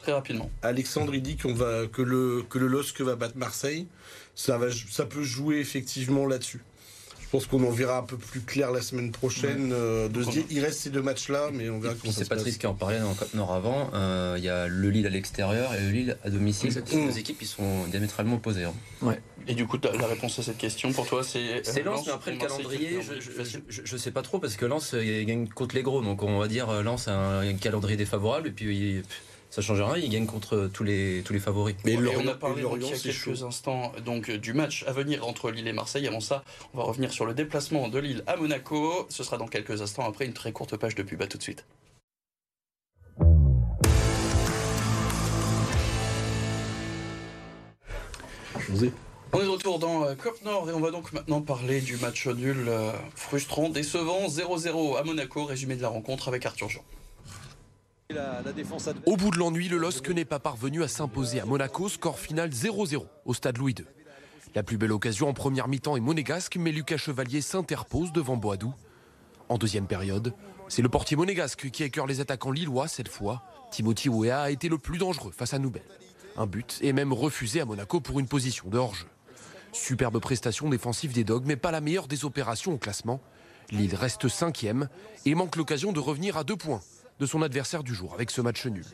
Très 0.00 0.12
rapidement. 0.12 0.50
Alexandre 0.62 1.14
il 1.14 1.20
dit 1.22 1.36
qu'on 1.36 1.52
va 1.52 1.86
que 1.86 2.00
le 2.00 2.42
que 2.48 2.58
le 2.58 2.66
LOSC 2.68 3.02
va 3.02 3.16
battre 3.16 3.36
Marseille. 3.36 3.86
Ça 4.34 4.56
va, 4.56 4.68
ça 4.90 5.04
peut 5.04 5.22
jouer 5.22 5.58
effectivement 5.58 6.24
là-dessus. 6.26 6.62
Je 7.30 7.36
pense 7.38 7.46
qu'on 7.46 7.62
en 7.64 7.70
verra 7.70 7.98
un 7.98 8.02
peu 8.02 8.16
plus 8.16 8.40
clair 8.40 8.72
la 8.72 8.82
semaine 8.82 9.12
prochaine. 9.12 9.70
euh, 9.72 10.08
de 10.08 10.20
se 10.24 10.30
dire, 10.30 10.42
il 10.50 10.58
reste 10.64 10.80
ces 10.80 10.90
deux 10.90 11.00
matchs-là, 11.00 11.50
mais 11.52 11.70
on 11.70 11.78
verra 11.78 11.94
comment 11.94 12.12
ça 12.12 12.18
c'est 12.18 12.24
se 12.24 12.28
passe. 12.28 12.38
Patrice 12.38 12.58
qui 12.58 12.66
en 12.66 12.74
parlait 12.74 12.98
dans 12.98 13.10
le 13.10 13.14
Cap 13.14 13.32
Nord 13.34 13.52
avant. 13.54 13.88
euh, 13.94 14.34
Il 14.36 14.42
y 14.42 14.48
a 14.48 14.66
le 14.66 14.90
Lille 14.90 15.06
à 15.06 15.10
l'extérieur 15.10 15.72
et 15.74 15.80
le 15.80 15.90
Lille 15.90 16.16
à 16.24 16.30
domicile. 16.30 16.74
Les 16.90 17.06
deux 17.06 17.18
équipes 17.18 17.38
ils 17.40 17.46
sont 17.46 17.84
diamétralement 17.86 18.34
opposées. 18.34 18.64
hein. 18.64 18.74
Et 19.46 19.54
du 19.54 19.64
coup, 19.64 19.78
la 19.80 20.06
réponse 20.08 20.40
à 20.40 20.42
cette 20.42 20.58
question 20.58 20.92
pour 20.92 21.06
toi, 21.06 21.22
c'est. 21.22 21.60
C'est 21.62 21.82
euh, 21.82 21.84
Lens, 21.84 22.02
mais 22.06 22.12
après 22.12 22.32
le 22.32 22.38
calendrier, 22.38 22.98
le 22.98 23.44
je, 23.68 23.80
je 23.84 23.96
sais 23.96 24.10
pas 24.10 24.22
trop 24.22 24.40
parce 24.40 24.56
que 24.56 24.66
Lens 24.66 24.96
il 25.00 25.24
gagne 25.24 25.46
contre 25.46 25.76
les 25.76 25.82
gros, 25.82 26.02
donc 26.02 26.24
on 26.24 26.36
va 26.40 26.48
dire 26.48 26.82
Lens 26.82 27.06
a 27.06 27.12
un, 27.14 27.48
un 27.48 27.54
calendrier 27.54 27.96
défavorable 27.96 28.48
et 28.48 28.50
puis 28.50 28.76
il- 28.96 29.02
ça 29.50 29.62
change 29.62 29.82
rien, 29.82 29.96
il 29.96 30.08
gagne 30.08 30.26
contre 30.26 30.70
tous 30.72 30.84
les 30.84 31.22
tous 31.24 31.32
les 31.32 31.40
favoris. 31.40 31.74
Mais 31.84 31.96
on 31.96 32.28
a 32.28 32.34
parlé 32.34 32.62
donc, 32.62 32.76
il 32.76 32.86
y 32.86 32.92
a 32.92 32.96
quelques 32.96 33.12
chaud. 33.12 33.44
instants 33.44 33.92
donc 34.04 34.30
du 34.30 34.52
match 34.52 34.84
à 34.86 34.92
venir 34.92 35.26
entre 35.26 35.50
Lille 35.50 35.66
et 35.66 35.72
Marseille. 35.72 36.06
Avant 36.06 36.20
ça, 36.20 36.44
on 36.72 36.78
va 36.78 36.84
revenir 36.84 37.12
sur 37.12 37.26
le 37.26 37.34
déplacement 37.34 37.88
de 37.88 37.98
Lille 37.98 38.22
à 38.28 38.36
Monaco. 38.36 39.06
Ce 39.08 39.24
sera 39.24 39.38
dans 39.38 39.48
quelques 39.48 39.82
instants 39.82 40.08
après 40.08 40.24
une 40.24 40.34
très 40.34 40.52
courte 40.52 40.76
page 40.76 40.94
de 40.94 41.02
pub. 41.02 41.20
À 41.20 41.26
tout 41.26 41.36
de 41.36 41.42
suite. 41.42 41.64
José. 48.68 48.92
On 49.32 49.40
est 49.40 49.44
de 49.44 49.48
retour 49.48 49.78
dans 49.78 50.04
euh, 50.04 50.14
Cop 50.14 50.42
Nord 50.44 50.70
et 50.70 50.72
on 50.72 50.80
va 50.80 50.90
donc 50.90 51.12
maintenant 51.12 51.40
parler 51.40 51.80
du 51.80 51.96
match 51.96 52.26
nul 52.26 52.66
euh, 52.68 52.92
frustrant, 53.14 53.68
décevant, 53.68 54.26
0-0 54.26 54.98
à 54.98 55.02
Monaco. 55.02 55.44
Résumé 55.44 55.76
de 55.76 55.82
la 55.82 55.88
rencontre 55.88 56.28
avec 56.28 56.46
Arthur 56.46 56.68
Jean. 56.68 56.84
Au 59.06 59.16
bout 59.16 59.30
de 59.30 59.36
l'ennui, 59.36 59.68
le 59.68 59.76
LOSC 59.76 60.08
n'est 60.10 60.24
pas 60.24 60.38
parvenu 60.38 60.82
à 60.82 60.88
s'imposer 60.88 61.40
à 61.40 61.44
Monaco, 61.44 61.88
score 61.88 62.18
final 62.18 62.50
0-0 62.50 63.06
au 63.24 63.34
stade 63.34 63.58
Louis 63.58 63.74
II. 63.78 63.84
La 64.54 64.62
plus 64.62 64.78
belle 64.78 64.92
occasion 64.92 65.28
en 65.28 65.32
première 65.32 65.68
mi-temps 65.68 65.96
est 65.96 66.00
monégasque, 66.00 66.56
mais 66.56 66.72
Lucas 66.72 66.96
Chevalier 66.96 67.40
s'interpose 67.40 68.12
devant 68.12 68.36
Boadou. 68.36 68.74
En 69.48 69.58
deuxième 69.58 69.86
période, 69.86 70.34
c'est 70.68 70.82
le 70.82 70.88
portier 70.88 71.16
monégasque 71.16 71.70
qui 71.70 71.84
écœure 71.84 72.06
les 72.06 72.20
attaquants 72.20 72.50
lillois 72.50 72.88
cette 72.88 73.08
fois. 73.08 73.42
Timothy 73.70 74.08
Weah 74.08 74.42
a 74.42 74.50
été 74.50 74.68
le 74.68 74.78
plus 74.78 74.98
dangereux 74.98 75.32
face 75.36 75.54
à 75.54 75.58
Noubel. 75.58 75.82
Un 76.36 76.46
but 76.46 76.78
est 76.82 76.92
même 76.92 77.12
refusé 77.12 77.60
à 77.60 77.64
Monaco 77.64 78.00
pour 78.00 78.18
une 78.18 78.28
position 78.28 78.68
de 78.68 78.78
hors-jeu. 78.78 79.06
Superbe 79.72 80.18
prestation 80.18 80.68
défensive 80.68 81.12
des 81.12 81.22
Dogs, 81.22 81.44
mais 81.46 81.56
pas 81.56 81.70
la 81.70 81.80
meilleure 81.80 82.08
des 82.08 82.24
opérations 82.24 82.72
au 82.72 82.78
classement. 82.78 83.20
Lille 83.70 83.94
reste 83.94 84.26
cinquième 84.26 84.88
et 85.26 85.36
manque 85.36 85.54
l'occasion 85.54 85.92
de 85.92 86.00
revenir 86.00 86.36
à 86.36 86.42
deux 86.42 86.56
points 86.56 86.80
de 87.20 87.26
son 87.26 87.42
adversaire 87.42 87.84
du 87.84 87.94
jour 87.94 88.14
avec 88.14 88.30
ce 88.30 88.40
match 88.40 88.66
nul. 88.66 88.86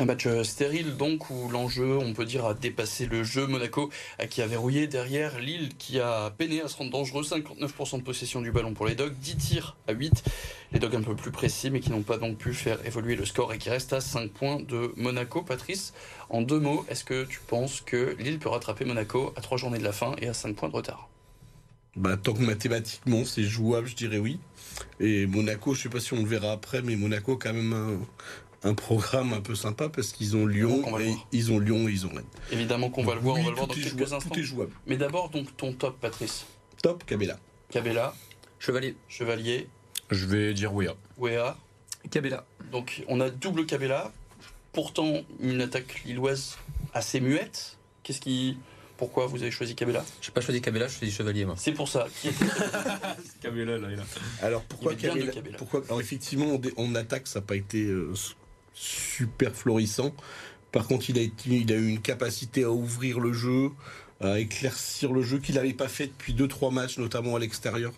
Un 0.00 0.04
match 0.04 0.26
euh, 0.28 0.44
stérile 0.44 0.96
donc 0.96 1.28
où 1.28 1.48
l'enjeu, 1.48 1.98
on 1.98 2.12
peut 2.12 2.24
dire, 2.24 2.46
a 2.46 2.54
dépassé 2.54 3.06
le 3.06 3.24
jeu. 3.24 3.48
Monaco 3.48 3.90
qui 4.30 4.42
a 4.42 4.46
verrouillé 4.46 4.86
derrière 4.86 5.40
Lille 5.40 5.70
qui 5.76 5.98
a 5.98 6.30
peiné 6.38 6.62
à 6.62 6.68
se 6.68 6.76
rendre 6.76 6.92
dangereux. 6.92 7.24
59% 7.24 7.98
de 7.98 8.02
possession 8.04 8.40
du 8.40 8.52
ballon 8.52 8.74
pour 8.74 8.86
les 8.86 8.94
Dogs, 8.94 9.14
10 9.14 9.36
tirs 9.36 9.76
à 9.88 9.92
8. 9.92 10.22
Les 10.70 10.78
Dogs 10.78 10.94
un 10.94 11.02
peu 11.02 11.16
plus 11.16 11.32
précis 11.32 11.70
mais 11.70 11.80
qui 11.80 11.90
n'ont 11.90 12.02
pas 12.02 12.18
donc 12.18 12.36
pu 12.36 12.54
faire 12.54 12.78
évoluer 12.86 13.16
le 13.16 13.24
score 13.24 13.52
et 13.52 13.58
qui 13.58 13.70
restent 13.70 13.92
à 13.92 14.00
5 14.00 14.30
points 14.30 14.60
de 14.60 14.92
Monaco. 14.96 15.42
Patrice, 15.42 15.94
en 16.30 16.42
deux 16.42 16.60
mots, 16.60 16.86
est-ce 16.88 17.02
que 17.02 17.24
tu 17.24 17.40
penses 17.40 17.80
que 17.80 18.14
Lille 18.20 18.38
peut 18.38 18.50
rattraper 18.50 18.84
Monaco 18.84 19.32
à 19.34 19.40
3 19.40 19.58
journées 19.58 19.78
de 19.78 19.84
la 19.84 19.92
fin 19.92 20.14
et 20.20 20.28
à 20.28 20.34
5 20.34 20.54
points 20.54 20.68
de 20.68 20.74
retard? 20.74 21.08
Bah, 21.98 22.16
tant 22.16 22.32
que 22.32 22.42
mathématiquement 22.42 23.24
c'est 23.24 23.42
jouable, 23.42 23.88
je 23.88 23.96
dirais 23.96 24.18
oui. 24.18 24.38
Et 25.00 25.26
Monaco, 25.26 25.74
je 25.74 25.82
sais 25.82 25.88
pas 25.88 25.98
si 25.98 26.12
on 26.12 26.22
le 26.22 26.28
verra 26.28 26.52
après, 26.52 26.80
mais 26.82 26.94
Monaco 26.94 27.32
a 27.32 27.36
quand 27.36 27.52
même 27.52 27.72
un, 27.72 28.68
un 28.68 28.74
programme 28.74 29.32
un 29.32 29.40
peu 29.40 29.56
sympa 29.56 29.88
parce 29.88 30.12
qu'ils 30.12 30.36
ont 30.36 30.46
Lyon, 30.46 30.82
on 30.86 30.98
et 31.00 31.16
ils 31.32 31.50
ont 31.50 31.58
Lyon 31.58 31.88
et 31.88 31.92
ils 31.92 32.06
ont 32.06 32.10
Rennes. 32.10 32.24
Évidemment 32.52 32.88
qu'on 32.90 33.04
va 33.04 33.14
le 33.16 33.20
voir, 33.20 33.34
Oui, 33.34 33.40
on 33.42 33.44
va 33.46 33.50
le 33.50 33.56
voir 33.56 33.66
dans 33.66 33.74
tout 33.74 33.80
est 33.80 33.82
quelques 33.82 33.98
jouable, 33.98 34.14
instants. 34.14 34.30
Tout 34.34 34.40
est 34.40 34.44
jouable. 34.44 34.72
Mais 34.86 34.96
d'abord 34.96 35.30
donc 35.30 35.56
ton 35.56 35.72
top 35.72 35.98
Patrice. 36.00 36.46
Top, 36.82 37.04
Cabella. 37.04 37.40
Cabella, 37.70 38.14
Chevalier. 38.60 38.94
Chevalier, 39.08 39.68
Je 40.10 40.26
vais 40.26 40.54
dire 40.54 40.72
oui. 40.72 40.86
Wea. 41.18 41.56
Cabella. 42.10 42.46
Donc 42.70 43.02
on 43.08 43.20
a 43.20 43.30
double 43.30 43.66
Cabella, 43.66 44.12
pourtant 44.72 45.22
une 45.40 45.60
attaque 45.60 46.02
lilloise 46.04 46.56
assez 46.94 47.20
muette. 47.20 47.76
Qu'est-ce 48.04 48.20
qui... 48.20 48.56
Pourquoi 48.98 49.28
vous 49.28 49.40
avez 49.42 49.52
choisi 49.52 49.76
Cabella 49.76 50.04
J'ai 50.20 50.32
pas 50.32 50.40
choisi 50.40 50.60
Cabella, 50.60 50.88
je 50.88 50.98
choisi 50.98 51.12
Chevalier 51.12 51.44
moi. 51.44 51.54
C'est 51.56 51.72
pour 51.72 51.88
ça. 51.88 52.08
Cabella, 53.40 53.78
là, 53.78 53.88
a. 54.42 54.44
Alors 54.44 54.62
pourquoi 54.64 54.96
Cabella, 54.96 55.32
pourquoi 55.56 55.84
Alors 55.86 56.00
effectivement, 56.00 56.60
en 56.76 56.94
attaque, 56.96 57.28
ça 57.28 57.38
n'a 57.38 57.46
pas 57.46 57.54
été 57.54 57.84
euh, 57.84 58.12
super 58.74 59.54
florissant. 59.54 60.12
Par 60.72 60.88
contre, 60.88 61.10
il 61.10 61.18
a, 61.18 61.22
été, 61.22 61.48
il 61.48 61.72
a 61.72 61.76
eu 61.76 61.86
une 61.86 62.00
capacité 62.00 62.64
à 62.64 62.70
ouvrir 62.70 63.20
le 63.20 63.32
jeu, 63.32 63.70
à 64.20 64.40
éclaircir 64.40 65.12
le 65.12 65.22
jeu 65.22 65.38
qu'il 65.38 65.54
n'avait 65.54 65.74
pas 65.74 65.88
fait 65.88 66.08
depuis 66.08 66.34
2-3 66.34 66.74
matchs, 66.74 66.98
notamment 66.98 67.36
à 67.36 67.38
l'extérieur. 67.38 67.92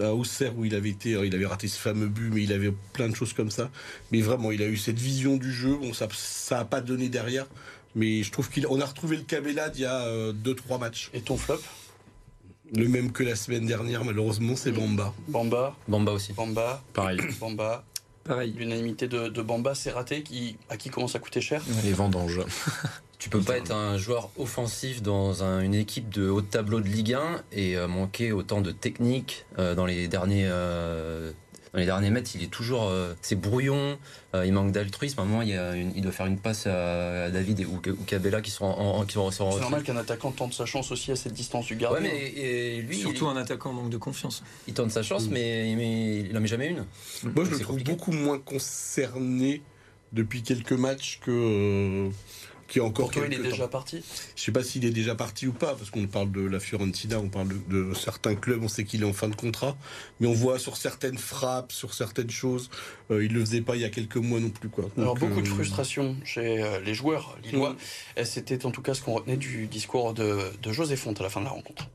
À 0.00 0.14
Auxerre, 0.14 0.56
où 0.56 0.64
il 0.64 0.74
avait 0.76 0.90
été, 0.90 1.12
alors, 1.12 1.24
il 1.24 1.34
avait 1.34 1.46
raté 1.46 1.66
ce 1.66 1.78
fameux 1.78 2.06
but, 2.06 2.30
mais 2.32 2.42
il 2.42 2.52
avait 2.52 2.72
plein 2.92 3.08
de 3.08 3.16
choses 3.16 3.32
comme 3.32 3.50
ça. 3.50 3.70
Mais 4.12 4.20
vraiment, 4.20 4.52
il 4.52 4.62
a 4.62 4.66
eu 4.66 4.76
cette 4.76 4.98
vision 4.98 5.36
du 5.36 5.52
jeu. 5.52 5.76
Bon, 5.76 5.92
ça 5.92 6.08
n'a 6.52 6.64
pas 6.64 6.80
donné 6.80 7.08
derrière. 7.08 7.46
Mais 7.94 8.22
je 8.22 8.30
trouve 8.32 8.48
qu'on 8.50 8.80
a 8.80 8.84
retrouvé 8.86 9.16
le 9.16 9.22
Cabella 9.22 9.68
d'il 9.68 9.82
y 9.82 9.86
a 9.86 10.32
2-3 10.32 10.78
matchs. 10.78 11.10
Et 11.14 11.20
ton 11.20 11.36
flop? 11.36 11.60
Le 12.74 12.88
même 12.88 13.12
que 13.12 13.22
la 13.22 13.36
semaine 13.36 13.66
dernière, 13.66 14.04
malheureusement, 14.04 14.56
c'est 14.56 14.72
Bamba. 14.72 15.12
Bamba, 15.28 15.76
Bamba 15.88 16.12
aussi. 16.12 16.32
Bamba, 16.32 16.82
Pareil. 16.94 17.18
Bamba. 17.40 17.84
Pareil. 18.24 18.54
L'unanimité 18.56 19.08
de, 19.08 19.28
de 19.28 19.42
Bamba, 19.42 19.74
c'est 19.74 19.90
raté, 19.90 20.22
qui, 20.22 20.56
à 20.70 20.76
qui 20.78 20.88
commence 20.88 21.14
à 21.14 21.18
coûter 21.18 21.40
cher? 21.40 21.62
Les 21.84 21.92
vendanges. 21.92 22.40
Tu 23.18 23.28
peux 23.30 23.40
pas 23.40 23.56
être 23.56 23.70
un 23.70 23.98
joueur 23.98 24.30
offensif 24.36 25.00
dans 25.00 25.44
un- 25.44 25.60
une 25.60 25.74
équipe 25.76 26.08
de 26.08 26.28
haut 26.28 26.40
de 26.40 26.46
tableau 26.46 26.80
de 26.80 26.88
Ligue 26.88 27.14
1 27.14 27.40
et 27.52 27.76
euh, 27.76 27.86
manquer 27.86 28.32
autant 28.32 28.60
de 28.60 28.72
technique 28.72 29.44
euh, 29.60 29.76
dans 29.76 29.86
les 29.86 30.08
derniers 30.08 30.46
euh, 30.48 31.30
dans 31.72 31.78
les 31.78 31.86
derniers 31.86 32.10
mètres. 32.10 32.30
Il 32.34 32.42
est 32.42 32.48
toujours 32.50 32.84
euh, 32.84 33.14
c'est 33.22 33.34
brouillon. 33.40 33.98
euh, 34.34 34.44
il 34.46 34.52
manque 34.52 34.72
d'altruisme. 34.72 35.20
À 35.20 35.22
un 35.22 35.26
moment, 35.26 35.42
il, 35.42 35.48
y 35.48 35.56
a 35.56 35.74
une- 35.74 35.92
il 35.96 36.02
doit 36.02 36.12
faire 36.12 36.26
une 36.26 36.38
passe 36.38 36.66
à, 36.66 37.24
à 37.24 37.30
David 37.30 37.60
et, 37.60 37.64
ou, 37.64 37.76
ou 37.86 38.04
Cabella 38.06 38.40
qui 38.40 38.50
sont 38.50 38.64
en, 38.64 38.98
en- 39.00 39.04
qui 39.06 39.14
sont, 39.14 39.30
sont 39.30 39.44
en 39.44 39.52
C'est 39.52 39.60
normal 39.60 39.82
qu'un 39.82 39.96
attaquant 39.96 40.32
tente 40.32 40.52
sa 40.54 40.66
chance 40.66 40.90
aussi 40.92 41.10
à 41.12 41.16
cette 41.16 41.32
distance 41.34 41.66
du 41.66 41.74
Ouais, 41.74 41.80
gardien. 41.80 42.00
mais 42.10 42.28
et 42.30 42.82
lui, 42.82 42.96
Surtout 42.96 43.26
il, 43.30 43.36
un 43.36 43.40
attaquant 43.40 43.72
manque 43.72 43.90
de 43.90 43.96
confiance. 43.98 44.42
il 44.68 44.74
tente 44.74 44.90
sa 44.90 45.02
chance, 45.02 45.26
Mm. 45.28 45.32
mais, 45.32 45.74
mais 45.76 46.18
il 46.20 46.36
en 46.36 46.40
met 46.40 46.46
jamais 46.48 46.68
une. 46.68 46.84
Moi, 47.24 47.44
je 47.44 47.50
le 47.50 47.56
trouve 47.58 47.66
compliqué. 47.78 47.90
beaucoup 47.92 48.12
moins 48.12 48.38
concerné 48.38 49.62
depuis 50.12 50.42
quelques 50.42 50.72
matchs 50.72 51.20
que 51.24 51.30
euh, 51.30 52.10
qui 52.68 52.80
encore 52.80 53.06
Pour 53.06 53.10
toi, 53.14 53.24
il 53.26 53.32
est 53.32 53.36
quelques 53.36 53.50
déjà 53.50 53.64
temps. 53.64 53.68
parti. 53.70 54.02
Je 54.34 54.42
sais 54.42 54.52
pas 54.52 54.62
s'il 54.62 54.84
est 54.86 54.90
déjà 54.90 55.14
parti 55.14 55.46
ou 55.46 55.52
pas, 55.52 55.74
parce 55.74 55.90
qu'on 55.90 56.06
parle 56.06 56.32
de 56.32 56.40
la 56.40 56.58
Fiorentina, 56.58 57.18
on 57.18 57.28
parle 57.28 57.48
de, 57.48 57.88
de 57.88 57.94
certains 57.94 58.34
clubs, 58.34 58.62
on 58.62 58.68
sait 58.68 58.84
qu'il 58.84 59.02
est 59.02 59.06
en 59.06 59.12
fin 59.12 59.28
de 59.28 59.34
contrat, 59.34 59.76
mais 60.20 60.26
on 60.26 60.32
voit 60.32 60.58
sur 60.58 60.76
certaines 60.78 61.18
frappes, 61.18 61.70
sur 61.72 61.92
certaines 61.92 62.30
choses, 62.30 62.70
euh, 63.10 63.24
il 63.24 63.32
le 63.34 63.40
faisait 63.40 63.60
pas 63.60 63.76
il 63.76 63.82
y 63.82 63.84
a 63.84 63.90
quelques 63.90 64.16
mois 64.16 64.40
non 64.40 64.48
plus, 64.50 64.68
quoi. 64.70 64.84
Alors 64.96 65.14
Donc, 65.14 65.28
beaucoup 65.28 65.42
de 65.42 65.46
euh, 65.48 65.54
frustration 65.54 66.16
chez 66.24 66.62
euh, 66.62 66.80
les 66.80 66.94
joueurs 66.94 67.36
lillois. 67.44 67.76
Et 68.16 68.24
C'était 68.24 68.64
en 68.64 68.70
tout 68.70 68.80
cas 68.82 68.94
ce 68.94 69.02
qu'on 69.02 69.12
retenait 69.14 69.36
du 69.36 69.66
discours 69.66 70.14
de, 70.14 70.38
de 70.62 70.72
José 70.72 70.96
Fonte 70.96 71.20
à 71.20 71.24
la 71.24 71.30
fin 71.30 71.40
de 71.40 71.44
la 71.46 71.52
rencontre. 71.52 71.88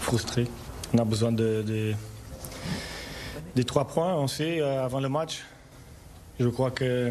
frustré. 0.00 0.46
On 0.94 0.98
a 0.98 1.04
besoin 1.04 1.30
de, 1.32 1.62
de- 1.66 1.94
des 3.54 3.64
trois 3.64 3.86
points, 3.86 4.14
on 4.14 4.28
sait, 4.28 4.60
euh, 4.60 4.82
avant 4.84 5.00
le 5.00 5.08
match. 5.08 5.40
Je 6.38 6.48
crois 6.48 6.70
que 6.70 7.10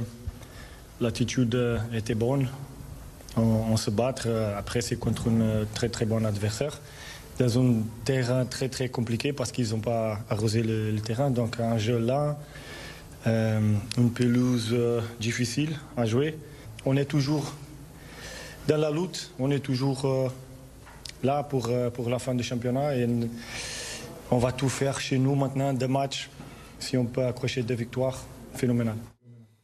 l'attitude 1.00 1.58
était 1.94 2.15
bonne. 2.15 2.50
On, 3.38 3.42
on 3.42 3.78
se 3.78 3.89
battre. 3.89 4.24
euh, 4.28 4.58
Après, 4.58 4.82
c'est 4.82 4.96
contre 4.98 5.30
un 5.30 5.42
euh, 5.42 5.65
très 5.74 5.89
très 5.89 6.06
bon 6.06 6.26
adversaire. 6.26 6.80
Dans 7.39 7.60
un 7.60 7.76
terrain 8.04 8.46
très 8.46 8.68
très 8.68 8.89
compliqué 8.89 9.32
parce 9.32 9.52
qu'ils 9.52 9.70
n'ont 9.70 9.80
pas 9.80 10.20
arrosé 10.30 10.62
le, 10.62 11.00
terrain. 11.00 11.30
Donc 11.32 11.60
un 11.60 11.78
jeu 11.78 11.98
là, 11.98 12.38
euh, 13.28 13.76
une 13.98 14.12
pelouse 14.12 14.76
difficile 15.22 15.78
à 15.96 16.06
jouer. 16.06 16.38
On 16.86 16.98
est 16.98 17.06
toujours 17.06 17.54
dans 18.68 18.78
la 18.78 18.92
lutte. 18.92 19.32
On 19.39 19.52
est 19.52 19.60
toujours 19.60 20.32
là 21.24 21.44
pour, 21.44 21.72
pour 21.94 22.10
la 22.10 22.20
fin 22.20 22.36
du 22.36 22.44
championnat. 22.44 22.98
Et 22.98 23.08
on 24.32 24.38
va 24.38 24.52
tout 24.52 24.68
faire 24.70 25.00
chez 25.00 25.18
nous 25.18 25.36
maintenant, 25.36 25.74
deux 25.74 25.88
matchs. 25.88 26.30
Si 26.78 26.98
on 26.98 27.06
peut 27.06 27.26
accrocher 27.26 27.63
deux 27.63 27.76
victoires, 27.76 28.22
phénoménal. 28.54 28.96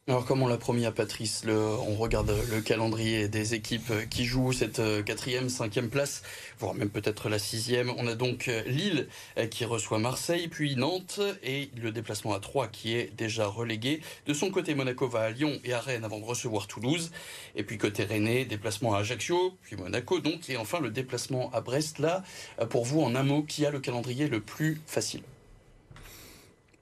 Alors 0.08 0.24
comme 0.24 0.40
on 0.40 0.46
l'a 0.46 0.56
promis 0.56 0.86
à 0.86 0.92
Patrice, 0.92 1.42
on 1.48 1.96
regarde 1.96 2.32
le 2.52 2.60
calendrier 2.60 3.26
des 3.26 3.54
équipes 3.54 3.92
qui 4.08 4.24
jouent 4.24 4.52
cette 4.52 4.78
euh, 4.78 5.02
quatrième, 5.02 5.48
cinquième 5.48 5.88
place, 5.88 6.22
voire 6.60 6.74
même 6.74 6.90
peut-être 6.90 7.28
la 7.28 7.40
sixième. 7.40 7.90
On 7.98 8.06
a 8.06 8.14
donc 8.14 8.46
euh, 8.46 8.62
Lille 8.68 9.08
euh, 9.36 9.48
qui 9.48 9.64
reçoit 9.64 9.98
Marseille, 9.98 10.46
puis 10.46 10.76
Nantes 10.76 11.18
et 11.42 11.70
le 11.76 11.90
déplacement 11.90 12.34
à 12.34 12.38
Troyes 12.38 12.68
qui 12.68 12.94
est 12.94 13.12
déjà 13.16 13.48
relégué. 13.48 14.00
De 14.26 14.32
son 14.32 14.52
côté, 14.52 14.76
Monaco 14.76 15.08
va 15.08 15.22
à 15.22 15.30
Lyon 15.30 15.58
et 15.64 15.72
à 15.72 15.80
Rennes 15.80 16.04
avant 16.04 16.20
de 16.20 16.24
recevoir 16.24 16.68
Toulouse. 16.68 17.10
Et 17.56 17.64
puis 17.64 17.76
côté 17.76 18.04
Rennais, 18.04 18.44
déplacement 18.44 18.94
à 18.94 19.00
Ajaccio, 19.00 19.56
puis 19.62 19.74
Monaco 19.74 20.20
donc. 20.20 20.48
Et 20.48 20.56
enfin 20.56 20.78
le 20.78 20.92
déplacement 20.92 21.50
à 21.52 21.60
Brest. 21.60 21.98
Là, 21.98 22.22
pour 22.70 22.84
vous, 22.84 23.00
en 23.00 23.16
un 23.16 23.24
mot, 23.24 23.42
qui 23.42 23.66
a 23.66 23.72
le 23.72 23.80
calendrier 23.80 24.28
le 24.28 24.38
plus 24.38 24.80
facile? 24.86 25.22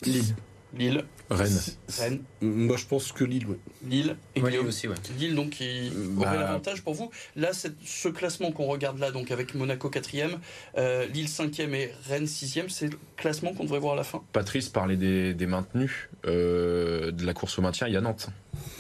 Lille. 0.03 0.37
Lille. 0.77 1.05
Rennes. 1.31 1.61
Rennes. 1.99 2.23
Moi, 2.43 2.77
je 2.77 2.85
pense 2.85 3.11
que 3.13 3.25
Lille, 3.25 3.47
oui. 3.49 3.57
Lille 3.89 4.17
et 4.35 4.41
Ouais, 4.43 4.51
Guillaume. 4.51 4.65
Lille 4.67 4.69
aussi, 4.69 4.89
ouais. 4.89 4.95
Lille 5.19 5.35
donc 5.35 5.51
qui 5.51 5.91
Bah- 5.95 6.27
aurait 6.29 6.39
l'avantage 6.39 6.83
pour 6.83 6.95
vous. 6.95 7.11
Là, 7.37 7.51
ce 7.53 8.09
classement 8.09 8.53
qu'on 8.53 8.67
regarde 8.67 8.99
là, 8.99 9.11
donc 9.11 9.31
avec 9.31 9.55
Monaco 9.55 9.89
4e, 9.89 10.39
euh, 10.77 11.07
Lille 11.07 11.29
5e 11.29 11.75
et 11.75 11.93
Rennes 12.09 12.27
6e, 12.27 12.69
c'est 12.69 12.89
le 12.89 12.99
classement 13.17 13.55
qu'on 13.55 13.65
devrait 13.65 13.79
voir 13.79 13.95
à 13.95 13.97
la 13.97 14.05
fin? 14.05 14.23
Patrice 14.33 14.69
parlait 14.69 14.97
des, 14.97 15.33
des 15.35 15.47
maintenus 15.47 16.09
euh, 16.27 17.11
de 17.11 17.25
la 17.25 17.33
course 17.35 17.59
au 17.59 17.63
maintien. 17.63 17.87
Il 17.87 17.95
y 17.95 17.97
a 17.97 18.01
Nantes. 18.01 18.29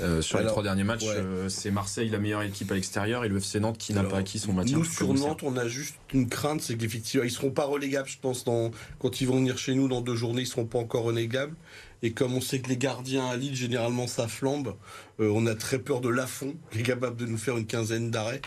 Euh, 0.00 0.20
sur 0.22 0.38
les 0.38 0.46
trois 0.46 0.62
derniers 0.62 0.84
matchs, 0.84 1.04
ouais. 1.04 1.16
euh, 1.16 1.48
c'est 1.48 1.70
Marseille 1.70 2.08
la 2.08 2.18
meilleure 2.18 2.42
équipe 2.42 2.70
à 2.70 2.74
l'extérieur 2.74 3.24
et 3.24 3.28
le 3.28 3.36
FC 3.36 3.60
Nantes 3.60 3.78
qui 3.78 3.94
n'a 3.94 4.02
pas 4.02 4.18
acquis 4.18 4.38
son 4.38 4.52
maintien. 4.52 4.78
Nous, 4.78 4.84
sur 4.84 5.12
Nantes, 5.14 5.42
on 5.42 5.56
a 5.56 5.68
juste 5.68 5.96
une 6.12 6.28
crainte, 6.28 6.60
c'est 6.60 6.76
qu'effectivement, 6.76 7.24
ils 7.24 7.30
seront 7.30 7.50
pas 7.50 7.64
relégables, 7.64 8.08
je 8.08 8.18
pense, 8.20 8.44
dans, 8.44 8.70
quand 8.98 9.20
ils 9.20 9.26
vont 9.26 9.36
venir 9.36 9.58
chez 9.58 9.74
nous 9.74 9.88
dans 9.88 10.00
deux 10.00 10.16
journées, 10.16 10.42
ils 10.42 10.46
seront 10.46 10.66
pas 10.66 10.78
encore 10.78 11.04
relégables. 11.04 11.54
Et 12.02 12.12
comme 12.12 12.34
on 12.34 12.40
sait 12.40 12.60
que 12.60 12.68
les 12.68 12.76
gardiens 12.76 13.26
à 13.26 13.36
Lille, 13.36 13.56
généralement, 13.56 14.06
ça 14.06 14.28
flambe, 14.28 14.74
euh, 15.20 15.30
on 15.34 15.46
a 15.46 15.54
très 15.54 15.78
peur 15.78 16.02
de 16.02 16.10
Lafont, 16.10 16.54
qui 16.70 16.80
est 16.80 16.82
capable 16.82 17.16
de 17.16 17.24
nous 17.24 17.38
faire 17.38 17.56
une 17.56 17.66
quinzaine 17.66 18.10
d'arrêts. 18.10 18.42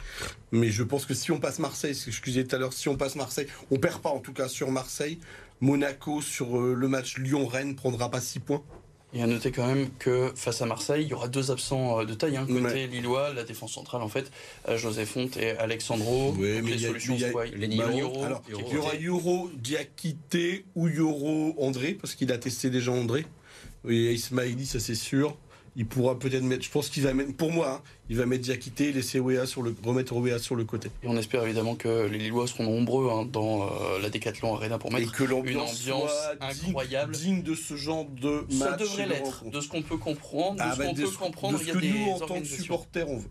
Mais 0.52 0.70
je 0.70 0.84
pense 0.84 1.06
que 1.06 1.16
si 1.16 1.32
on 1.32 1.40
passe 1.40 1.58
Marseille, 1.58 1.96
ce 1.96 2.06
que 2.06 2.12
je 2.12 2.22
disais 2.22 2.44
tout 2.44 2.56
à 2.56 2.60
l'heure, 2.60 2.74
si 2.74 2.88
on 2.88 2.98
passe 2.98 3.16
Marseille, 3.16 3.48
on 3.72 3.80
perd 3.80 4.02
pas 4.02 4.10
en 4.10 4.20
tout 4.20 4.34
cas 4.34 4.48
sur 4.48 4.70
Marseille. 4.70 5.20
Monaco, 5.60 6.22
sur 6.22 6.60
le 6.60 6.88
match 6.88 7.18
Lyon-Rennes, 7.18 7.76
prendra 7.76 8.12
pas 8.12 8.22
6 8.22 8.40
points. 8.42 8.64
Et 9.14 9.24
à 9.24 9.28
noter 9.28 9.52
quand 9.52 9.66
même 9.66 9.90
que 10.00 10.32
face 10.36 10.62
à 10.62 10.66
Marseille, 10.66 11.04
il 11.04 11.08
y 11.10 11.14
aura 11.14 11.30
deux 11.30 11.50
absents 11.50 12.02
euh, 12.02 12.06
de 12.06 12.14
taille. 12.14 12.36
hein, 12.36 12.46
côté 12.46 12.62
Ouais. 12.62 12.88
Lillois, 12.88 13.34
la 13.34 13.44
défense 13.46 13.72
centrale 13.74 14.02
en 14.02 14.10
fait, 14.10 14.30
euh, 14.68 14.78
José 14.78 15.06
Fonte 15.06 15.38
et 15.38 15.52
Alexandro. 15.52 16.34
Mais 16.38 16.62
les 16.62 16.74
il 16.74 16.82
y 16.82 16.86
a- 16.86 16.88
solutions 16.90 17.16
il 17.16 17.22
y 17.22 17.26
a- 17.26 17.32
Bah, 17.32 17.44
Alors, 18.26 18.44
il 18.50 18.76
aura. 18.78 18.92
Euro 19.02 19.50
Diakité 19.56 20.66
ou 20.76 20.88
Euro 20.90 21.56
André, 21.58 21.94
parce 21.94 22.16
qu'il 22.16 22.32
a 22.34 22.38
testé 22.38 22.70
déjà 22.70 22.92
André. 22.92 23.26
Et 23.88 24.14
Ismaili, 24.14 24.66
ça 24.66 24.80
c'est 24.82 24.96
sûr. 24.96 25.38
Il 25.80 25.86
pourra 25.86 26.18
peut-être 26.18 26.42
mettre, 26.42 26.64
je 26.66 26.72
pense 26.72 26.90
qu'il 26.90 27.04
va 27.04 27.14
mettre, 27.14 27.34
pour 27.36 27.52
moi, 27.52 27.70
hein, 27.76 27.82
il 28.10 28.18
va 28.18 28.26
mettre 28.26 28.42
Diakité 28.44 28.90
et 28.90 28.92
laisser 28.92 29.20
Wea 29.20 29.46
sur 29.46 29.62
le, 29.62 29.76
remettre 29.86 30.16
Wea 30.16 30.40
sur 30.40 30.56
le 30.56 30.64
côté. 30.66 30.90
Et 31.04 31.08
on 31.08 31.16
espère 31.18 31.44
évidemment 31.46 31.76
que 31.76 32.08
les 32.08 32.18
Lillois 32.18 32.48
seront 32.48 32.64
nombreux 32.64 33.12
hein, 33.12 33.26
dans 33.32 33.62
euh, 33.64 34.00
la 34.02 34.10
Décathlon 34.10 34.56
Arena 34.56 34.80
pour 34.80 34.92
Et 34.92 34.96
mettre 35.02 35.12
que 35.12 35.24
l'ambiance 35.24 35.86
une 35.86 35.94
ambiance 35.94 36.12
digne- 36.60 36.70
incroyable. 36.70 37.14
digne, 37.14 37.44
de 37.44 37.54
ce 37.54 37.76
genre 37.76 38.06
de 38.06 38.46
match. 38.56 38.72
Ça 38.72 38.76
devrait 38.76 39.06
de 39.06 39.10
l'être, 39.10 39.44
de 39.52 39.62
ce 39.62 39.68
qu'on 39.70 39.84
peut 39.84 39.98
comprendre, 39.98 40.56
de 40.56 40.62
Ah, 40.64 40.74
ce 40.74 40.78
bah, 40.80 40.86
qu'on 40.88 40.96
peut 40.96 41.08
comprendre. 41.12 41.60
de 41.60 41.64
il 41.64 41.66
ce 41.66 41.68
y 41.68 41.72
a 41.72 41.74
que 41.76 41.80
des 41.80 41.90
nous, 41.92 42.10
en 42.12 42.20
tant 42.20 42.40
que 42.42 42.46
supporters, 42.48 43.08
on 43.08 43.18
veut. 43.18 43.30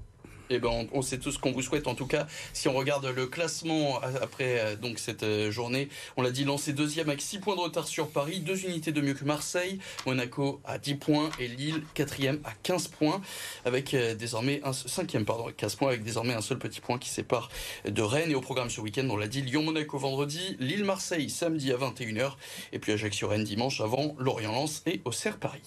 Eh 0.50 0.58
ben, 0.58 0.86
on, 0.92 1.02
sait 1.02 1.18
tout 1.18 1.32
ce 1.32 1.38
qu'on 1.38 1.52
vous 1.52 1.62
souhaite. 1.62 1.86
En 1.86 1.94
tout 1.94 2.06
cas, 2.06 2.26
si 2.52 2.68
on 2.68 2.74
regarde 2.74 3.04
le 3.06 3.26
classement 3.26 4.00
a- 4.00 4.22
après 4.22 4.60
euh, 4.60 4.76
donc 4.76 4.98
cette 4.98 5.22
euh, 5.22 5.50
journée, 5.50 5.88
on 6.16 6.22
l'a 6.22 6.30
dit, 6.30 6.44
lancé 6.44 6.72
deuxième 6.72 7.08
avec 7.08 7.20
6 7.20 7.38
points 7.40 7.56
de 7.56 7.60
retard 7.60 7.86
sur 7.86 8.08
Paris, 8.08 8.40
deux 8.40 8.64
unités 8.64 8.92
de 8.92 9.00
mieux 9.00 9.14
que 9.14 9.24
Marseille, 9.24 9.78
Monaco 10.06 10.60
à 10.64 10.78
10 10.78 10.94
points 10.96 11.30
et 11.40 11.48
Lille 11.48 11.82
quatrième 11.94 12.40
à 12.44 12.52
15 12.62 12.88
points, 12.88 13.20
avec 13.64 13.94
euh, 13.94 14.14
désormais 14.14 14.60
un 14.64 14.72
cinquième 14.72 15.24
pardon, 15.24 15.44
avec 15.44 15.56
15 15.56 15.74
points, 15.76 15.88
avec 15.88 16.04
désormais 16.04 16.34
un 16.34 16.42
seul 16.42 16.58
petit 16.58 16.80
point 16.80 16.98
qui 16.98 17.08
sépare 17.08 17.50
de 17.84 18.02
Rennes. 18.02 18.30
Et 18.30 18.34
au 18.34 18.40
programme 18.40 18.70
ce 18.70 18.80
week-end, 18.80 19.06
on 19.10 19.16
l'a 19.16 19.28
dit, 19.28 19.42
Lyon-Monaco 19.42 19.98
vendredi, 19.98 20.56
Lille-Marseille 20.60 21.30
samedi 21.30 21.72
à 21.72 21.76
21h, 21.76 22.32
et 22.72 22.78
puis 22.78 22.92
Ajaccio-Rennes 22.92 23.44
dimanche 23.44 23.80
avant 23.80 24.14
Lorient-Lens 24.18 24.82
et 24.86 25.00
Auxerre-Paris. 25.04 25.62